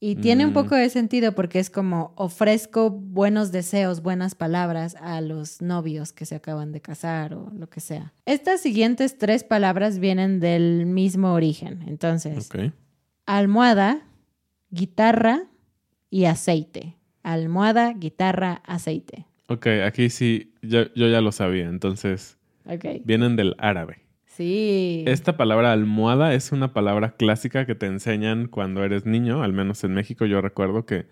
Y 0.01 0.17
tiene 0.17 0.47
un 0.47 0.53
Mm. 0.53 0.55
poco 0.55 0.75
de 0.77 0.89
sentido 0.89 1.35
porque 1.35 1.59
es 1.59 1.69
como 1.69 2.15
ofrezco 2.17 2.89
buenos 2.89 3.53
deseos, 3.53 4.01
buenas 4.01 4.35
palabras 4.35 4.97
a 4.99 5.21
los 5.21 5.61
novios 5.61 6.15
que 6.15 6.25
se 6.25 6.37
acaban 6.37 6.73
de 6.73 6.81
casar 6.81 7.35
o 7.35 7.51
lo 7.55 7.69
que 7.69 7.81
sea. 7.81 8.15
Estas 8.25 8.63
siguientes 8.63 9.19
tres 9.19 9.45
palabras 9.45 9.99
vienen 9.99 10.41
del 10.41 10.87
mismo 10.87 11.35
origen. 11.35 11.83
Entonces, 11.87 12.49
almohada, 13.27 14.07
guitarra 14.71 15.45
y 16.11 16.25
aceite. 16.25 16.97
Almohada, 17.23 17.93
guitarra, 17.93 18.63
aceite. 18.65 19.27
Ok, 19.49 19.67
aquí 19.85 20.11
sí, 20.11 20.55
yo, 20.63 20.93
yo 20.95 21.09
ya 21.09 21.21
lo 21.21 21.33
sabía. 21.33 21.69
Entonces, 21.69 22.39
Ok. 22.65 22.85
vienen 23.05 23.37
del 23.37 23.55
árabe. 23.59 23.99
Sí. 24.25 25.05
Esta 25.07 25.37
palabra 25.37 25.73
almohada 25.73 26.35
es 26.35 26.53
una 26.53 26.73
palabra 26.73 27.17
clásica 27.17 27.67
que 27.67 27.75
te 27.75 27.87
enseñan 27.87 28.47
cuando 28.47 28.85
eres 28.85 29.05
niño, 29.05 29.43
al 29.43 29.53
menos 29.53 29.83
en 29.85 29.93
México 29.93 30.25
yo 30.25 30.41
recuerdo 30.41 30.87
que 30.87 31.07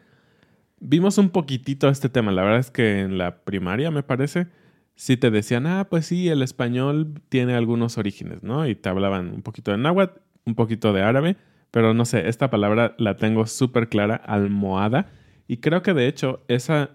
vimos 0.80 1.18
un 1.18 1.30
poquitito 1.30 1.88
este 1.88 2.08
tema. 2.08 2.32
La 2.32 2.42
verdad 2.42 2.60
es 2.60 2.70
que 2.70 3.00
en 3.00 3.18
la 3.18 3.40
primaria, 3.40 3.90
me 3.90 4.02
parece, 4.02 4.46
sí 4.94 5.16
te 5.16 5.30
decían, 5.30 5.66
ah, 5.66 5.88
pues 5.90 6.06
sí, 6.06 6.28
el 6.28 6.42
español 6.42 7.20
tiene 7.28 7.54
algunos 7.54 7.98
orígenes, 7.98 8.42
¿no? 8.42 8.66
Y 8.66 8.74
te 8.76 8.88
hablaban 8.88 9.28
un 9.34 9.42
poquito 9.42 9.72
de 9.72 9.78
náhuatl, 9.78 10.20
un 10.46 10.54
poquito 10.54 10.92
de 10.92 11.02
árabe, 11.02 11.36
pero 11.70 11.94
no 11.94 12.04
sé, 12.04 12.28
esta 12.28 12.50
palabra 12.50 12.94
la 12.98 13.16
tengo 13.16 13.46
súper 13.46 13.88
clara, 13.88 14.16
almohada. 14.16 15.06
Y 15.46 15.58
creo 15.58 15.82
que 15.82 15.94
de 15.94 16.06
hecho 16.06 16.40
esa, 16.48 16.90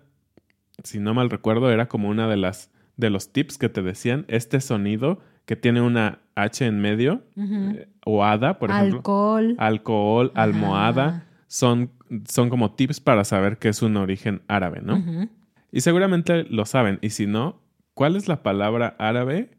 si 0.83 0.99
no 0.99 1.13
mal 1.13 1.29
recuerdo, 1.29 1.71
era 1.71 1.88
como 1.88 2.09
una 2.09 2.27
de 2.27 2.38
las 2.38 2.71
de 2.97 3.09
los 3.09 3.31
tips 3.33 3.57
que 3.57 3.69
te 3.69 3.81
decían, 3.81 4.25
este 4.27 4.62
sonido 4.62 5.19
que 5.45 5.55
tiene 5.55 5.81
una 5.81 6.19
H 6.36 6.65
en 6.65 6.79
medio, 6.79 7.23
eh, 7.36 7.88
o 8.05 8.23
hada, 8.23 8.59
por 8.59 8.71
ejemplo, 8.71 8.97
Alcohol. 8.97 9.55
alcohol, 9.57 10.31
almohada, 10.36 11.25
son, 11.47 11.91
son 12.29 12.49
como 12.49 12.73
tips 12.73 12.99
para 12.99 13.23
saber 13.23 13.57
que 13.57 13.69
es 13.69 13.81
un 13.81 13.97
origen 13.97 14.41
árabe, 14.47 14.81
¿no? 14.81 15.27
Y 15.71 15.81
seguramente 15.81 16.43
lo 16.43 16.65
saben. 16.65 16.99
Y 17.01 17.09
si 17.09 17.25
no, 17.27 17.62
¿cuál 17.93 18.15
es 18.15 18.27
la 18.27 18.41
palabra 18.43 18.95
árabe 18.99 19.51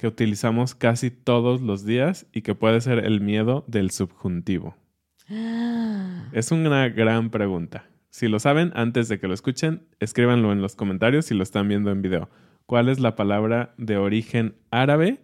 que 0.00 0.06
utilizamos 0.06 0.74
casi 0.74 1.10
todos 1.10 1.60
los 1.60 1.84
días 1.84 2.24
y 2.32 2.40
que 2.40 2.54
puede 2.54 2.80
ser 2.80 3.04
el 3.04 3.20
miedo 3.20 3.64
del 3.66 3.90
subjuntivo? 3.90 4.74
Es 6.32 6.52
una 6.52 6.88
gran 6.88 7.28
pregunta. 7.30 7.84
Si 8.08 8.26
lo 8.26 8.38
saben, 8.38 8.72
antes 8.74 9.08
de 9.08 9.20
que 9.20 9.28
lo 9.28 9.34
escuchen, 9.34 9.82
escríbanlo 9.98 10.52
en 10.52 10.62
los 10.62 10.74
comentarios 10.74 11.26
si 11.26 11.34
lo 11.34 11.42
están 11.42 11.68
viendo 11.68 11.90
en 11.90 12.00
video. 12.00 12.30
¿Cuál 12.64 12.88
es 12.88 12.98
la 12.98 13.14
palabra 13.14 13.74
de 13.76 13.98
origen 13.98 14.54
árabe 14.70 15.20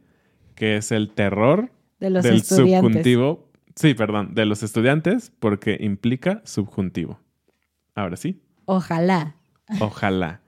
que 0.57 0.77
es 0.77 0.93
el 0.93 1.11
terror 1.11 1.71
De 1.99 2.11
los 2.11 2.23
del 2.23 2.37
estudiantes. 2.37 2.81
subjuntivo? 2.93 3.51
Sí, 3.77 3.95
perdón, 3.95 4.35
de 4.35 4.45
los 4.45 4.63
estudiantes 4.63 5.33
porque 5.39 5.79
implica 5.81 6.43
subjuntivo. 6.45 7.19
Ahora 7.95 8.17
sí, 8.17 8.43
Ojalá. 8.67 9.37
ojalá. 9.81 10.43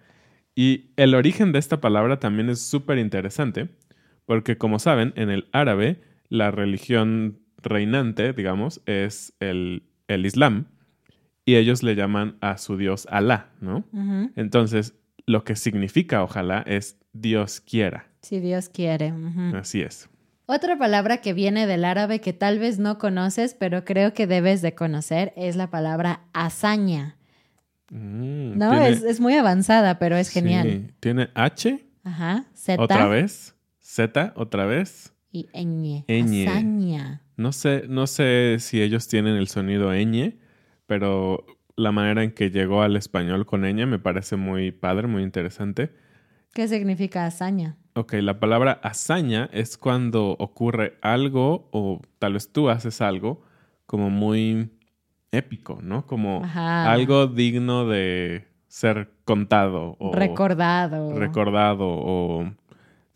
Y 0.54 0.90
el 0.96 1.14
origen 1.14 1.52
de 1.52 1.60
esta 1.60 1.80
palabra 1.80 2.20
también 2.20 2.50
es 2.50 2.60
súper 2.60 2.98
interesante 2.98 3.70
porque 4.28 4.58
como 4.58 4.78
saben, 4.78 5.14
en 5.16 5.30
el 5.30 5.48
árabe 5.52 6.02
la 6.28 6.50
religión 6.50 7.38
reinante, 7.62 8.34
digamos, 8.34 8.82
es 8.84 9.32
el, 9.40 9.84
el 10.06 10.26
Islam 10.26 10.66
y 11.46 11.56
ellos 11.56 11.82
le 11.82 11.94
llaman 11.94 12.36
a 12.42 12.58
su 12.58 12.76
dios 12.76 13.08
Alá, 13.10 13.48
¿no? 13.62 13.84
Entonces, 14.36 14.94
lo 15.24 15.44
que 15.44 15.56
significa 15.56 16.22
ojalá 16.22 16.62
es 16.66 16.98
Dios 17.14 17.60
quiera. 17.62 18.06
Si 18.20 18.38
Dios 18.38 18.68
quiere. 18.68 19.14
Así 19.54 19.80
es. 19.80 20.10
Otra 20.44 20.76
palabra 20.76 21.22
que 21.22 21.32
viene 21.32 21.66
del 21.66 21.86
árabe 21.86 22.20
que 22.20 22.34
tal 22.34 22.58
vez 22.58 22.78
no 22.78 22.98
conoces, 22.98 23.54
pero 23.54 23.86
creo 23.86 24.12
que 24.12 24.26
debes 24.26 24.60
de 24.60 24.74
conocer, 24.74 25.32
es 25.36 25.56
la 25.56 25.70
palabra 25.70 26.20
hazaña. 26.34 27.16
Mm, 27.90 28.58
No, 28.58 28.70
tiene- 28.72 28.88
es, 28.90 29.02
es 29.04 29.20
muy 29.20 29.34
avanzada, 29.34 29.98
pero 29.98 30.16
es 30.18 30.28
genial. 30.28 30.68
sí, 30.68 30.92
Tiene 31.00 31.30
H, 31.34 31.82
Ajá. 32.04 32.44
Z 32.54 32.82
otra 32.82 33.08
vez, 33.08 33.54
Z, 33.90 34.34
otra 34.36 34.66
vez. 34.66 35.14
y 35.32 35.46
ñ. 35.54 36.04
Ñ. 36.08 36.46
Hazaña. 36.46 37.22
No 37.38 37.52
sé, 37.52 37.84
no 37.88 38.06
sé 38.06 38.56
si 38.60 38.82
ellos 38.82 39.08
tienen 39.08 39.36
el 39.36 39.48
sonido 39.48 39.94
ñ, 39.94 40.36
pero 40.86 41.46
la 41.74 41.90
manera 41.90 42.22
en 42.22 42.32
que 42.32 42.50
llegó 42.50 42.82
al 42.82 42.96
español 42.96 43.46
con 43.46 43.62
ñ 43.62 43.86
me 43.86 43.98
parece 43.98 44.36
muy 44.36 44.72
padre, 44.72 45.06
muy 45.06 45.22
interesante. 45.22 45.90
¿Qué 46.52 46.68
significa 46.68 47.24
hazaña? 47.24 47.76
Ok, 47.94 48.12
la 48.20 48.38
palabra 48.38 48.72
hazaña 48.82 49.48
es 49.52 49.78
cuando 49.78 50.32
ocurre 50.38 50.98
algo 51.00 51.68
o 51.72 52.02
tal 52.18 52.34
vez 52.34 52.52
tú 52.52 52.68
haces 52.68 53.00
algo 53.00 53.40
como 53.86 54.10
muy 54.10 54.70
épico, 55.32 55.78
¿no? 55.82 56.06
Como 56.06 56.44
Ajá. 56.44 56.90
algo 56.92 57.26
digno 57.26 57.86
de 57.86 58.46
ser 58.66 59.10
contado 59.24 59.96
o 59.98 60.12
Recordado. 60.14 61.18
recordado 61.18 61.86
o 61.88 62.52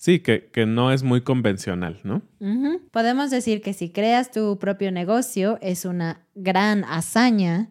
sí, 0.02 0.18
que, 0.18 0.50
que 0.50 0.66
no 0.66 0.90
es 0.90 1.04
muy 1.04 1.20
convencional, 1.20 2.00
¿no? 2.02 2.22
Podemos 2.90 3.30
decir 3.30 3.62
que 3.62 3.72
si 3.72 3.90
creas 3.90 4.32
tu 4.32 4.58
propio 4.58 4.90
negocio 4.90 5.58
es 5.62 5.84
una 5.84 6.22
gran 6.34 6.82
hazaña 6.82 7.70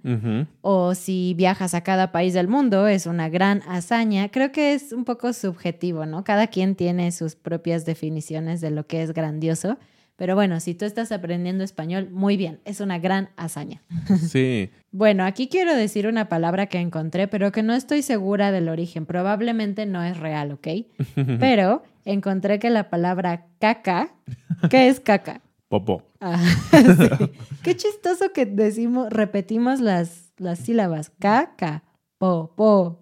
o 0.61 0.95
si 0.95 1.33
viajas 1.33 1.73
a 1.73 1.81
cada 1.81 2.13
país 2.13 2.33
del 2.33 2.47
mundo 2.47 2.87
es 2.87 3.05
una 3.05 3.27
gran 3.27 3.63
hazaña. 3.67 4.29
Creo 4.29 4.53
que 4.53 4.73
es 4.73 4.93
un 4.93 5.03
poco 5.03 5.33
subjetivo, 5.33 6.05
¿no? 6.05 6.23
Cada 6.23 6.47
quien 6.47 6.75
tiene 6.75 7.11
sus 7.11 7.35
propias 7.35 7.83
definiciones 7.83 8.61
de 8.61 8.71
lo 8.71 8.87
que 8.87 9.03
es 9.03 9.13
grandioso, 9.13 9.77
Pero 10.21 10.35
bueno, 10.35 10.59
si 10.59 10.75
tú 10.75 10.85
estás 10.85 11.11
aprendiendo 11.11 11.63
español, 11.63 12.11
muy 12.11 12.37
bien, 12.37 12.59
es 12.63 12.79
una 12.79 12.99
gran 12.99 13.29
hazaña. 13.37 13.81
Sí. 14.29 14.69
Bueno, 14.91 15.25
aquí 15.25 15.47
quiero 15.47 15.73
decir 15.75 16.05
una 16.05 16.29
palabra 16.29 16.67
que 16.67 16.77
encontré, 16.77 17.27
pero 17.27 17.51
que 17.51 17.63
no 17.63 17.73
estoy 17.73 18.03
segura 18.03 18.51
del 18.51 18.69
origen. 18.69 19.07
Probablemente 19.07 19.87
no 19.87 20.03
es 20.03 20.19
real, 20.19 20.51
¿ok? 20.51 20.67
Pero 21.39 21.81
encontré 22.05 22.59
que 22.59 22.69
la 22.69 22.91
palabra 22.91 23.47
caca, 23.59 24.13
¿qué 24.69 24.89
es 24.89 24.99
caca? 24.99 25.41
Popó. 25.69 26.03
Ah, 26.19 26.37
sí. 26.71 27.31
Qué 27.63 27.75
chistoso 27.75 28.31
que 28.31 28.45
decimos, 28.45 29.09
repetimos 29.09 29.79
las, 29.79 30.33
las 30.37 30.59
sílabas. 30.59 31.09
Caca, 31.17 31.83
po, 32.19 32.53
po, 32.55 33.01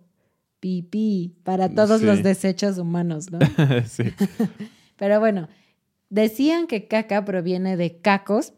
pipí, 0.62 1.36
para 1.44 1.68
todos 1.68 2.00
Sí. 2.00 2.06
los 2.06 2.24
desechos 2.24 2.78
humanos, 2.78 3.30
¿no? 3.30 3.40
sí. 3.86 4.04
Pero 4.96 5.20
bueno, 5.20 5.50
decían 6.10 6.68
que 6.68 6.88
caca 6.88 7.26
proviene 7.26 7.78
de 7.78 8.00
cacos, 8.00 8.54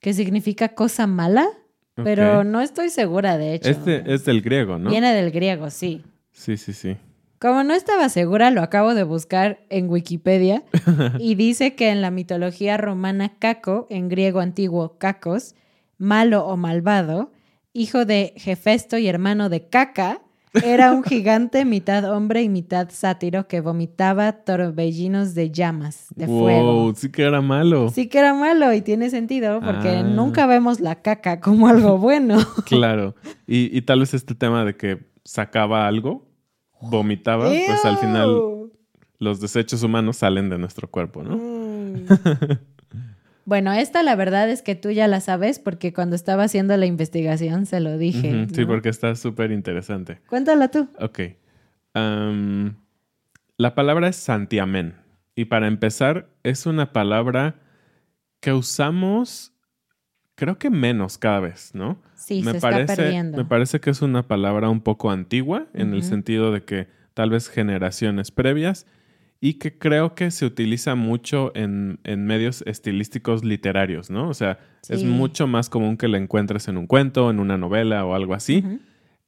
que 0.00 0.12
significa 0.12 0.70
cosa 0.70 1.06
mala, 1.06 1.48
pero 1.94 2.44
no 2.44 2.60
estoy 2.60 2.90
segura, 2.90 3.38
de 3.38 3.54
hecho. 3.54 3.70
Este 3.70 4.02
es 4.12 4.24
del 4.24 4.42
griego, 4.42 4.78
¿no? 4.78 4.90
Viene 4.90 5.14
del 5.14 5.30
griego, 5.30 5.70
sí. 5.70 6.04
Sí, 6.30 6.56
sí, 6.58 6.74
sí. 6.74 6.96
Como 7.38 7.64
no 7.64 7.74
estaba 7.74 8.08
segura, 8.08 8.50
lo 8.50 8.62
acabo 8.62 8.94
de 8.94 9.02
buscar 9.02 9.60
en 9.68 9.88
Wikipedia 9.88 10.64
y 11.18 11.34
dice 11.34 11.74
que 11.74 11.90
en 11.90 12.02
la 12.02 12.10
mitología 12.10 12.76
romana 12.76 13.38
Caco, 13.38 13.86
en 13.90 14.08
griego 14.08 14.40
antiguo 14.40 14.98
Cacos, 14.98 15.54
malo 15.98 16.46
o 16.46 16.56
malvado, 16.56 17.32
hijo 17.72 18.04
de 18.04 18.32
Hefesto 18.36 18.98
y 18.98 19.08
hermano 19.08 19.48
de 19.48 19.68
Caca, 19.68 20.22
era 20.64 20.92
un 20.92 21.02
gigante 21.02 21.64
mitad 21.64 22.10
hombre 22.10 22.42
y 22.42 22.48
mitad 22.48 22.88
sátiro 22.90 23.46
que 23.48 23.60
vomitaba 23.60 24.32
torbellinos 24.32 25.34
de 25.34 25.50
llamas, 25.50 26.06
de 26.14 26.26
wow, 26.26 26.38
fuego. 26.40 26.92
sí 26.94 27.10
que 27.10 27.22
era 27.22 27.40
malo. 27.40 27.88
Sí 27.90 28.08
que 28.08 28.18
era 28.18 28.34
malo 28.34 28.72
y 28.72 28.80
tiene 28.82 29.10
sentido 29.10 29.60
porque 29.60 29.88
Ah. 29.90 30.02
nunca 30.02 30.46
vemos 30.46 30.80
la 30.80 31.02
caca 31.02 31.40
como 31.40 31.68
algo 31.68 31.98
bueno. 31.98 32.36
Claro. 32.66 33.14
Y, 33.46 33.76
y 33.76 33.82
tal 33.82 34.00
vez 34.00 34.14
este 34.14 34.34
tema 34.34 34.64
de 34.64 34.76
que 34.76 35.06
sacaba 35.24 35.86
algo, 35.86 36.26
vomitaba, 36.80 37.48
pues 37.48 37.84
al 37.84 37.98
final 37.98 38.70
los 39.18 39.40
desechos 39.40 39.82
humanos 39.82 40.18
salen 40.18 40.50
de 40.50 40.58
nuestro 40.58 40.88
cuerpo, 40.90 41.22
¿no? 41.22 41.36
Mm. 41.36 42.06
Bueno, 43.46 43.72
esta 43.72 44.02
la 44.02 44.16
verdad 44.16 44.50
es 44.50 44.60
que 44.60 44.74
tú 44.74 44.90
ya 44.90 45.06
la 45.06 45.20
sabes 45.20 45.60
porque 45.60 45.92
cuando 45.92 46.16
estaba 46.16 46.42
haciendo 46.42 46.76
la 46.76 46.84
investigación 46.84 47.64
se 47.64 47.78
lo 47.78 47.96
dije. 47.96 48.48
Sí, 48.52 48.62
¿no? 48.62 48.66
porque 48.66 48.88
está 48.88 49.14
súper 49.14 49.52
interesante. 49.52 50.20
Cuéntala 50.28 50.68
tú. 50.68 50.88
Ok. 50.98 51.20
La 53.56 53.74
palabra 53.74 54.08
es 54.08 54.16
santiamén. 54.16 54.96
Y 55.36 55.46
para 55.46 55.68
empezar, 55.68 56.28
es 56.42 56.66
una 56.66 56.92
palabra 56.92 57.54
que 58.40 58.52
usamos, 58.52 59.52
creo 60.34 60.58
que 60.58 60.68
menos 60.68 61.16
cada 61.16 61.40
vez, 61.40 61.70
¿no? 61.72 62.02
Sí, 62.16 62.42
me 62.42 62.52
se 62.52 62.60
parece, 62.60 62.82
está 62.82 62.96
perdiendo. 62.96 63.38
Me 63.38 63.44
parece 63.44 63.78
que 63.80 63.90
es 63.90 64.02
una 64.02 64.26
palabra 64.26 64.68
un 64.70 64.80
poco 64.80 65.10
antigua, 65.10 65.66
en 65.72 65.94
el 65.94 66.02
sentido 66.02 66.52
de 66.52 66.64
que 66.64 66.88
tal 67.14 67.30
vez 67.30 67.48
generaciones 67.48 68.30
previas, 68.30 68.86
y 69.40 69.54
que 69.54 69.78
creo 69.78 70.14
que 70.14 70.30
se 70.30 70.46
utiliza 70.46 70.94
mucho 70.94 71.52
en, 71.54 72.00
en 72.04 72.24
medios 72.26 72.62
estilísticos 72.66 73.44
literarios, 73.44 74.10
¿no? 74.10 74.28
O 74.28 74.34
sea, 74.34 74.58
es 74.88 75.04
mucho 75.04 75.46
más 75.46 75.68
común 75.68 75.96
que 75.96 76.08
la 76.08 76.18
encuentres 76.18 76.68
en 76.68 76.76
un 76.78 76.86
cuento, 76.86 77.30
en 77.30 77.38
una 77.38 77.58
novela 77.58 78.04
o 78.04 78.14
algo 78.14 78.34
así. 78.34 78.64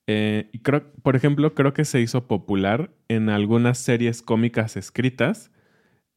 Eh, 0.07 0.49
y 0.53 0.61
creo, 0.61 0.91
por 1.03 1.15
ejemplo, 1.17 1.55
creo 1.55 1.75
que 1.75 1.85
se 1.85 2.01
hizo 2.01 2.27
popular 2.27 2.91
en 3.09 3.29
algunas 3.29 3.77
series 3.79 4.23
cómicas 4.23 4.77
escritas 4.77 5.51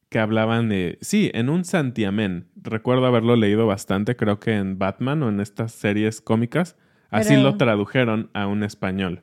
que 0.08 0.18
hablaban 0.18 0.68
de, 0.70 0.98
sí, 1.02 1.30
en 1.34 1.48
un 1.50 1.64
santiamén. 1.64 2.48
Recuerdo 2.56 3.06
haberlo 3.06 3.36
leído 3.36 3.66
bastante, 3.66 4.16
creo 4.16 4.40
que 4.40 4.56
en 4.56 4.78
Batman 4.78 5.22
o 5.22 5.28
en 5.28 5.40
estas 5.40 5.72
series 5.72 6.20
cómicas. 6.20 6.76
Así 7.10 7.30
Pero- 7.34 7.42
lo 7.42 7.56
tradujeron 7.58 8.30
a 8.32 8.46
un 8.46 8.62
español. 8.62 9.22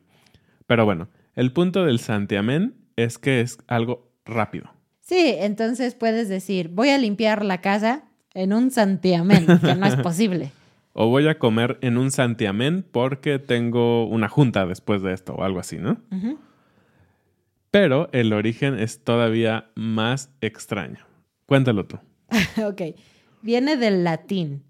Pero 0.68 0.86
bueno, 0.86 1.10
el 1.36 1.52
punto 1.52 1.86
del 1.86 2.00
santiamén 2.00 2.76
es 2.96 3.18
que 3.18 3.42
es 3.42 3.58
algo 3.68 4.09
rápido. 4.30 4.70
Sí, 5.02 5.36
entonces 5.40 5.96
puedes 5.96 6.30
decir, 6.30 6.70
voy 6.70 6.90
a 6.90 6.98
limpiar 6.98 7.44
la 7.44 7.62
casa 7.62 8.04
en 8.34 8.54
un 8.54 8.72
santiamén, 8.72 9.46
que 9.60 9.76
no 9.76 9.86
es 9.88 9.96
posible. 10.04 10.52
O 10.94 11.08
voy 11.08 11.28
a 11.28 11.40
comer 11.40 11.78
en 11.82 11.98
un 11.98 12.12
santiamén 12.12 12.86
porque 12.90 13.40
tengo 13.40 14.06
una 14.06 14.30
junta 14.30 14.66
después 14.66 15.02
de 15.02 15.14
esto 15.14 15.34
o 15.34 15.44
algo 15.44 15.60
así, 15.60 15.78
¿no? 15.78 15.98
Pero 17.72 18.10
el 18.12 18.34
origen 18.34 18.78
es 18.80 19.04
todavía 19.04 19.70
más 19.76 20.32
extraño. 20.42 21.06
Cuéntalo 21.46 21.86
tú. 21.86 22.00
ok, 22.66 22.82
viene 23.42 23.78
del 23.78 24.04
latín. 24.04 24.64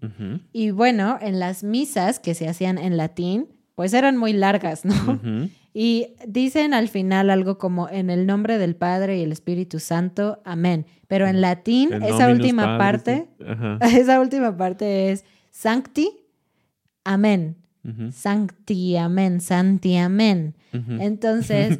Y 0.52 0.70
bueno, 0.70 1.18
en 1.20 1.38
las 1.38 1.64
misas 1.64 2.18
que 2.18 2.34
se 2.34 2.48
hacían 2.48 2.78
en 2.78 2.96
latín, 2.96 3.48
pues 3.74 3.94
eran 3.94 4.16
muy 4.16 4.32
largas, 4.32 4.84
¿no? 4.84 4.94
ujú. 4.94 5.50
Y 5.72 6.14
dicen 6.26 6.74
al 6.74 6.88
final 6.88 7.30
algo 7.30 7.58
como 7.58 7.88
en 7.88 8.10
el 8.10 8.26
nombre 8.26 8.58
del 8.58 8.74
Padre 8.74 9.18
y 9.18 9.22
el 9.22 9.32
Espíritu 9.32 9.78
Santo, 9.78 10.40
amén. 10.44 10.86
Pero 11.06 11.26
en 11.26 11.40
latín, 11.40 11.92
esa 12.02 12.28
última 12.28 12.76
parte, 12.76 13.28
Ajá. 13.46 13.78
esa 13.96 14.20
última 14.20 14.56
parte 14.56 15.12
es 15.12 15.24
sancti, 15.50 16.10
amén. 17.04 17.56
Sancti, 18.12 18.96
amén, 18.96 19.40
santi, 19.40 19.96
amén. 19.96 20.54
Entonces, 20.72 21.78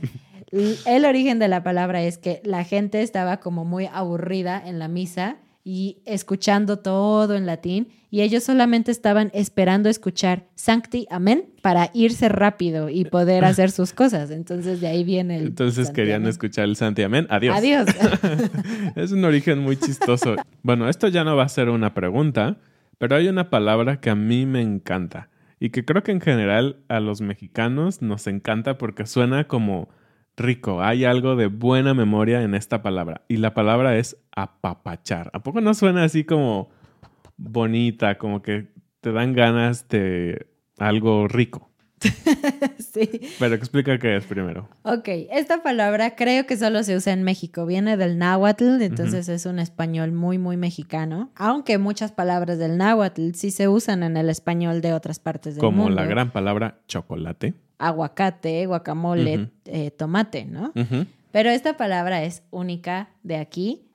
el 0.87 1.05
origen 1.05 1.39
de 1.39 1.49
la 1.49 1.63
palabra 1.63 2.03
es 2.03 2.17
que 2.17 2.41
la 2.45 2.65
gente 2.65 3.03
estaba 3.03 3.39
como 3.39 3.65
muy 3.65 3.87
aburrida 3.93 4.63
en 4.65 4.79
la 4.79 4.89
misa 4.89 5.37
y 5.65 6.03
escuchando 6.07 6.79
todo 6.79 7.35
en 7.35 7.47
latín 7.47 7.89
y 8.11 8.23
ellos 8.23 8.43
solamente 8.43 8.91
estaban 8.91 9.31
esperando 9.35 9.89
escuchar 9.89 10.49
Sancti, 10.57 11.07
amén, 11.11 11.45
para 11.63 11.91
irse 11.95 12.29
rápido 12.29 12.89
y 12.89 13.05
poder 13.05 13.45
hacer 13.45 13.71
sus 13.71 13.93
cosas. 13.93 14.31
Entonces, 14.31 14.81
de 14.81 14.89
ahí 14.89 15.05
viene 15.05 15.37
el... 15.37 15.47
Entonces 15.49 15.87
Santi, 15.87 16.01
querían 16.01 16.23
amén. 16.23 16.31
escuchar 16.31 16.65
el 16.65 16.77
santiamén. 16.77 17.27
Adiós. 17.31 17.57
Adiós. 17.57 17.87
es 18.97 19.13
un 19.13 19.25
origen 19.25 19.61
muy 19.61 19.77
chistoso. 19.77 20.35
Bueno, 20.63 20.89
esto 20.89 21.07
ya 21.09 21.23
no 21.23 21.37
va 21.37 21.45
a 21.45 21.49
ser 21.49 21.69
una 21.69 21.95
pregunta, 21.95 22.57
pero 22.99 23.15
hay 23.15 23.29
una 23.29 23.49
palabra 23.49 24.01
que 24.01 24.11
a 24.11 24.17
mí 24.17 24.45
me 24.45 24.61
encanta 24.61 25.29
y 25.61 25.71
que 25.71 25.85
creo 25.85 26.03
que 26.03 26.11
en 26.11 26.21
general 26.21 26.79
a 26.89 26.99
los 26.99 27.21
mexicanos 27.21 28.03
nos 28.03 28.27
encanta 28.27 28.77
porque 28.77 29.07
suena 29.07 29.47
como 29.47 29.89
rico. 30.41 30.83
Hay 30.83 31.05
algo 31.05 31.37
de 31.37 31.47
buena 31.47 31.95
memoria 31.95 32.43
en 32.43 32.55
esta 32.55 32.83
palabra 32.83 33.23
y 33.29 33.37
la 33.37 33.55
palabra 33.55 33.97
es 33.97 34.17
apapachar. 34.33 35.31
¿A 35.33 35.43
poco 35.43 35.61
no 35.61 35.75
suena 35.75 36.05
así 36.05 36.25
como 36.25 36.71
bonita, 37.37 38.19
como 38.19 38.43
que 38.43 38.73
te 39.01 39.13
dan 39.13 39.33
ganas 39.33 39.89
de 39.89 40.47
algo 40.79 41.29
rico? 41.29 41.71
sí. 42.79 43.21
Pero 43.39 43.55
explica 43.55 43.99
qué 43.99 44.17
es 44.17 44.25
primero. 44.25 44.69
Ok, 44.83 45.09
esta 45.31 45.63
palabra 45.63 46.17
creo 46.17 46.47
que 46.47 46.57
solo 46.57 46.83
se 46.83 46.97
usa 46.97 47.13
en 47.13 47.23
México. 47.23 47.67
Viene 47.67 47.97
del 47.99 48.17
náhuatl, 48.19 48.81
entonces 48.81 49.29
es 49.29 49.45
un 49.45 49.59
español 49.59 50.13
muy, 50.13 50.39
muy 50.39 50.57
mexicano. 50.57 51.31
Aunque 51.37 51.77
muchas 51.77 52.13
palabras 52.13 52.59
del 52.59 52.79
náhuatl 52.79 53.33
sí 53.35 53.51
se 53.51 53.69
usan 53.69 54.03
en 54.03 54.17
el 54.17 54.31
español 54.31 54.81
de 54.81 54.95
otras 54.95 55.19
partes 55.19 55.57
del 55.57 55.61
Como 55.61 55.85
mundo. 55.85 55.97
la 56.01 56.07
gran 56.07 56.31
palabra 56.31 56.81
chocolate. 56.89 57.55
Aguacate, 57.81 58.67
guacamole, 58.67 59.51
eh, 59.65 59.91
tomate, 59.91 60.45
¿no? 60.45 60.73
Pero 61.33 61.51
esta 61.51 61.77
palabra 61.77 62.23
es 62.23 62.43
única 62.51 63.09
de 63.23 63.37
aquí. 63.37 63.87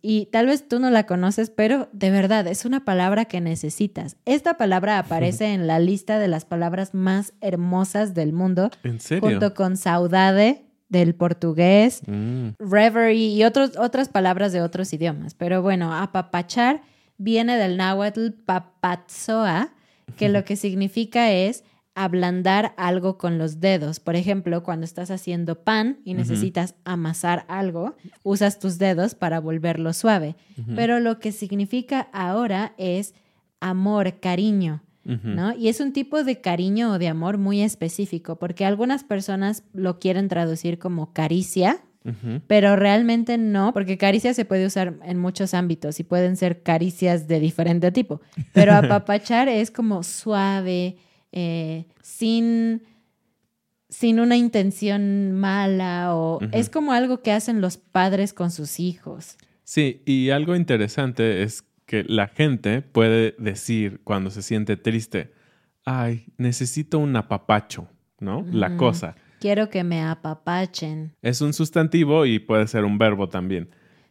y 0.00 0.26
tal 0.32 0.46
vez 0.46 0.68
tú 0.68 0.78
no 0.78 0.90
la 0.90 1.06
conoces, 1.06 1.50
pero 1.50 1.88
de 1.92 2.10
verdad 2.10 2.46
es 2.46 2.64
una 2.64 2.84
palabra 2.84 3.24
que 3.24 3.40
necesitas. 3.40 4.16
Esta 4.24 4.54
palabra 4.56 4.98
aparece 5.00 5.52
en 5.52 5.66
la 5.66 5.78
lista 5.80 6.18
de 6.20 6.28
las 6.28 6.44
palabras 6.44 6.94
más 6.94 7.32
hermosas 7.40 8.14
del 8.14 8.32
mundo, 8.32 8.70
¿En 8.84 9.00
serio? 9.00 9.28
junto 9.28 9.52
con 9.54 9.76
saudade 9.76 10.62
del 10.88 11.16
portugués, 11.16 12.02
Mm. 12.06 12.50
reverie 12.60 13.26
y 13.30 13.42
otros, 13.42 13.72
otras 13.76 14.08
palabras 14.08 14.52
de 14.52 14.62
otros 14.62 14.92
idiomas. 14.92 15.34
Pero 15.34 15.60
bueno, 15.62 15.92
apapachar 15.92 16.82
viene 17.18 17.56
del 17.56 17.76
náhuatl 17.76 18.28
papatzoa, 18.46 19.70
que 20.16 20.28
lo 20.28 20.44
que 20.44 20.54
significa 20.56 21.32
es 21.32 21.64
ablandar 21.94 22.74
algo 22.76 23.18
con 23.18 23.38
los 23.38 23.60
dedos. 23.60 24.00
Por 24.00 24.16
ejemplo, 24.16 24.62
cuando 24.62 24.84
estás 24.84 25.10
haciendo 25.10 25.62
pan 25.62 25.98
y 26.04 26.14
necesitas 26.14 26.74
amasar 26.84 27.44
algo, 27.48 27.96
usas 28.22 28.58
tus 28.58 28.78
dedos 28.78 29.14
para 29.14 29.40
volverlo 29.40 29.92
suave. 29.92 30.36
Pero 30.74 31.00
lo 31.00 31.18
que 31.18 31.32
significa 31.32 32.08
ahora 32.12 32.74
es 32.78 33.14
amor, 33.60 34.18
cariño. 34.20 34.82
¿no? 35.04 35.54
Y 35.54 35.68
es 35.68 35.80
un 35.80 35.92
tipo 35.92 36.24
de 36.24 36.40
cariño 36.40 36.92
o 36.92 36.98
de 36.98 37.08
amor 37.08 37.38
muy 37.38 37.60
específico, 37.60 38.36
porque 38.36 38.64
algunas 38.64 39.04
personas 39.04 39.62
lo 39.72 39.98
quieren 39.98 40.28
traducir 40.28 40.78
como 40.78 41.12
caricia, 41.12 41.82
pero 42.46 42.76
realmente 42.76 43.38
no, 43.38 43.72
porque 43.72 43.96
caricia 43.96 44.34
se 44.34 44.44
puede 44.44 44.66
usar 44.66 44.94
en 45.04 45.18
muchos 45.18 45.54
ámbitos 45.54 46.00
y 46.00 46.04
pueden 46.04 46.36
ser 46.36 46.62
caricias 46.62 47.28
de 47.28 47.40
diferente 47.40 47.92
tipo, 47.92 48.20
pero 48.52 48.72
apapachar 48.74 49.48
es 49.48 49.70
como 49.70 50.02
suave, 50.02 50.96
eh, 51.36 51.86
sin, 52.00 52.84
sin 53.88 54.20
una 54.20 54.36
intención 54.36 55.32
mala 55.32 56.14
o 56.14 56.38
es 56.52 56.70
como 56.70 56.92
algo 56.92 57.22
que 57.22 57.32
hacen 57.32 57.60
los 57.60 57.76
padres 57.76 58.32
con 58.32 58.52
sus 58.52 58.78
hijos. 58.78 59.36
Sí, 59.64 60.00
y 60.06 60.30
algo 60.30 60.54
interesante 60.54 61.42
es 61.42 61.64
que 61.86 62.04
la 62.04 62.28
gente 62.28 62.82
puede 62.82 63.34
decir 63.38 64.00
cuando 64.04 64.30
se 64.30 64.42
siente 64.42 64.76
triste, 64.76 65.32
ay, 65.84 66.26
necesito 66.38 67.00
un 67.00 67.16
apapacho, 67.16 67.88
¿no? 68.20 68.46
La 68.52 68.76
cosa. 68.76 69.16
Quiero 69.40 69.68
que 69.70 69.82
me 69.82 70.02
apapachen. 70.02 71.16
Es 71.20 71.40
un 71.40 71.52
sustantivo 71.52 72.26
y 72.26 72.38
puede 72.38 72.68
ser 72.68 72.84
un 72.84 72.96
verbo 72.96 73.28
también. 73.28 73.70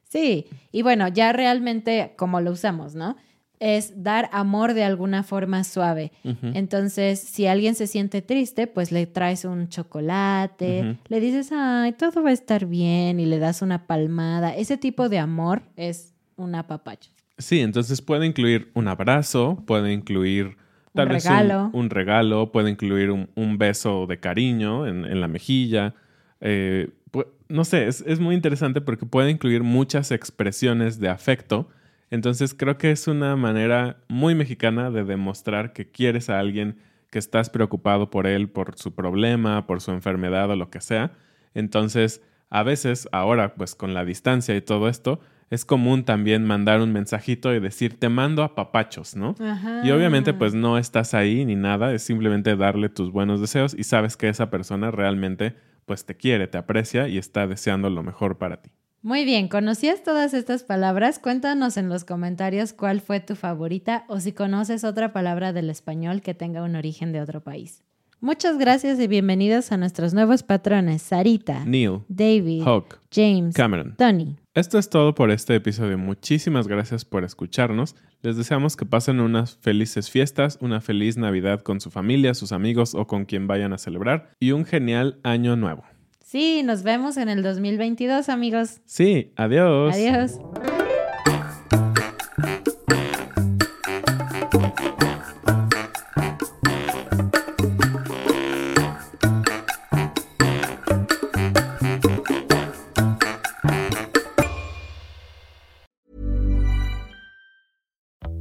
Sí, 0.10 0.48
y 0.74 0.82
bueno, 0.82 1.08
ya 1.08 1.32
realmente 1.32 2.16
como 2.18 2.42
lo 2.42 2.52
usamos, 2.52 2.96
¿no? 2.96 3.16
Es 3.66 4.04
dar 4.04 4.30
amor 4.34 4.74
de 4.74 4.84
alguna 4.84 5.24
forma 5.24 5.64
suave. 5.64 6.12
Entonces, 6.42 7.18
si 7.22 7.48
alguien 7.48 7.76
se 7.76 7.88
siente 7.88 8.22
triste, 8.22 8.68
pues 8.68 8.92
le 8.92 9.08
traes 9.08 9.46
un 9.46 9.70
chocolate, 9.70 10.98
le 11.08 11.20
dices, 11.22 11.52
ay, 11.54 11.94
todo 11.94 12.24
va 12.24 12.32
a 12.32 12.34
estar 12.34 12.66
bien 12.66 13.22
y 13.22 13.26
le 13.26 13.40
das 13.40 13.62
una 13.62 13.88
palmada. 13.88 14.54
Ese 14.54 14.76
tipo 14.76 15.08
de 15.08 15.20
amor 15.20 15.62
es 15.78 16.14
un 16.36 16.56
apapacho. 16.56 17.10
Sí, 17.38 17.62
entonces 17.62 18.02
puede 18.02 18.26
incluir 18.26 18.70
un 18.74 18.90
abrazo, 18.90 19.64
puede 19.66 19.94
incluir 19.94 20.58
tal 20.94 21.08
Un 21.08 21.14
vez 21.14 21.24
regalo. 21.24 21.72
Un, 21.72 21.86
un 21.86 21.90
regalo, 21.90 22.52
puede 22.52 22.70
incluir 22.70 23.12
un, 23.12 23.30
un 23.36 23.58
beso 23.58 24.08
de 24.08 24.20
cariño 24.20 24.86
en, 24.88 25.06
en 25.06 25.22
la 25.22 25.30
mejilla. 25.30 25.96
Eh, 26.42 26.90
no 27.48 27.64
sé, 27.64 27.88
es, 27.88 28.04
es 28.06 28.20
muy 28.20 28.36
interesante 28.36 28.82
porque 28.82 29.06
puede 29.06 29.32
incluir 29.32 29.64
muchas 29.64 30.12
expresiones 30.12 31.00
de 31.00 31.08
afecto. 31.08 31.70
Entonces 32.14 32.54
creo 32.54 32.78
que 32.78 32.92
es 32.92 33.08
una 33.08 33.36
manera 33.36 33.98
muy 34.08 34.36
mexicana 34.36 34.92
de 34.92 35.04
demostrar 35.04 35.74
que 35.74 35.90
quieres 35.90 36.30
a 36.30 36.38
alguien, 36.38 36.78
que 37.10 37.18
estás 37.18 37.50
preocupado 37.50 38.12
por 38.12 38.28
él, 38.28 38.50
por 38.50 38.78
su 38.78 38.94
problema, 38.94 39.66
por 39.66 39.82
su 39.82 39.90
enfermedad 39.90 40.48
o 40.52 40.56
lo 40.56 40.70
que 40.70 40.80
sea. 40.80 41.14
Entonces, 41.56 42.22
a 42.52 42.62
veces, 42.62 43.10
ahora, 43.12 43.56
pues 43.56 43.74
con 43.74 43.96
la 43.96 44.06
distancia 44.06 44.56
y 44.56 44.62
todo 44.62 44.90
esto, 44.90 45.22
es 45.50 45.66
común 45.66 46.04
también 46.04 46.46
mandar 46.46 46.82
un 46.82 46.94
mensajito 46.94 47.52
y 47.52 47.60
decir, 47.60 48.00
te 48.00 48.10
mando 48.10 48.44
a 48.44 48.54
papachos, 48.54 49.16
¿no? 49.16 49.34
Y 49.84 49.90
obviamente, 49.90 50.36
pues 50.36 50.54
no 50.54 50.78
estás 50.78 51.16
ahí 51.16 51.46
ni 51.46 51.56
nada, 51.56 51.96
es 51.96 52.04
simplemente 52.04 52.56
darle 52.56 52.90
tus 52.90 53.12
buenos 53.12 53.42
deseos 53.42 53.74
y 53.74 53.86
sabes 53.86 54.18
que 54.18 54.30
esa 54.30 54.52
persona 54.52 54.92
realmente, 54.92 55.56
pues 55.88 56.06
te 56.06 56.16
quiere, 56.16 56.46
te 56.46 56.60
aprecia 56.60 57.08
y 57.08 57.18
está 57.18 57.48
deseando 57.48 57.90
lo 57.90 58.04
mejor 58.04 58.38
para 58.38 58.62
ti. 58.62 58.70
Muy 59.06 59.26
bien, 59.26 59.50
¿conocías 59.50 60.02
todas 60.02 60.34
estas 60.34 60.64
palabras? 60.64 61.20
Cuéntanos 61.20 61.76
en 61.76 61.90
los 61.90 62.06
comentarios 62.06 62.72
cuál 62.72 63.02
fue 63.02 63.20
tu 63.20 63.36
favorita 63.36 64.06
o 64.08 64.22
si 64.22 64.32
conoces 64.32 64.86
otra 64.86 65.12
palabra 65.12 65.52
del 65.52 65.70
español 65.70 66.22
que 66.22 66.34
tenga 66.34 66.64
un 66.64 66.78
origen 66.78 67.12
de 67.12 67.20
otro 67.20 67.42
país. 67.42 67.84
Muchas 68.22 68.58
gracias 68.58 69.02
y 69.02 69.08
bienvenidos 69.08 69.74
a 69.74 69.78
nuestros 69.78 70.14
nuevos 70.14 70.44
patrones, 70.44 71.02
Sarita, 71.02 71.66
Neil, 71.66 72.00
David, 72.08 72.64
Hawk, 72.66 73.02
James, 73.14 73.54
Cameron. 73.54 73.94
Tony. 73.98 74.38
Esto 74.54 74.80
es 74.80 74.90
todo 74.90 75.14
por 75.14 75.32
este 75.32 75.54
episodio. 75.56 75.98
Muchísimas 75.98 76.70
gracias 76.70 77.04
por 77.04 77.26
escucharnos. 77.26 77.98
Les 78.22 78.38
deseamos 78.38 78.78
que 78.78 78.86
pasen 78.86 79.20
unas 79.20 79.58
felices 79.58 80.10
fiestas, 80.10 80.58
una 80.62 80.80
feliz 80.80 81.18
Navidad 81.18 81.60
con 81.60 81.82
su 81.82 81.92
familia, 81.92 82.34
sus 82.36 82.54
amigos 82.54 82.96
o 82.96 83.06
con 83.06 83.26
quien 83.26 83.48
vayan 83.48 83.74
a 83.74 83.78
celebrar 83.78 84.32
y 84.40 84.54
un 84.54 84.64
genial 84.64 85.20
año 85.24 85.58
nuevo. 85.58 85.84
Sí, 86.34 86.64
nos 86.64 86.82
vemos 86.82 87.18
en 87.18 87.30
el 87.30 87.44
2022, 87.44 88.28
amigos. 88.28 88.82
Sí, 88.86 89.32
adiós. 89.36 89.94
Adiós. 89.94 90.40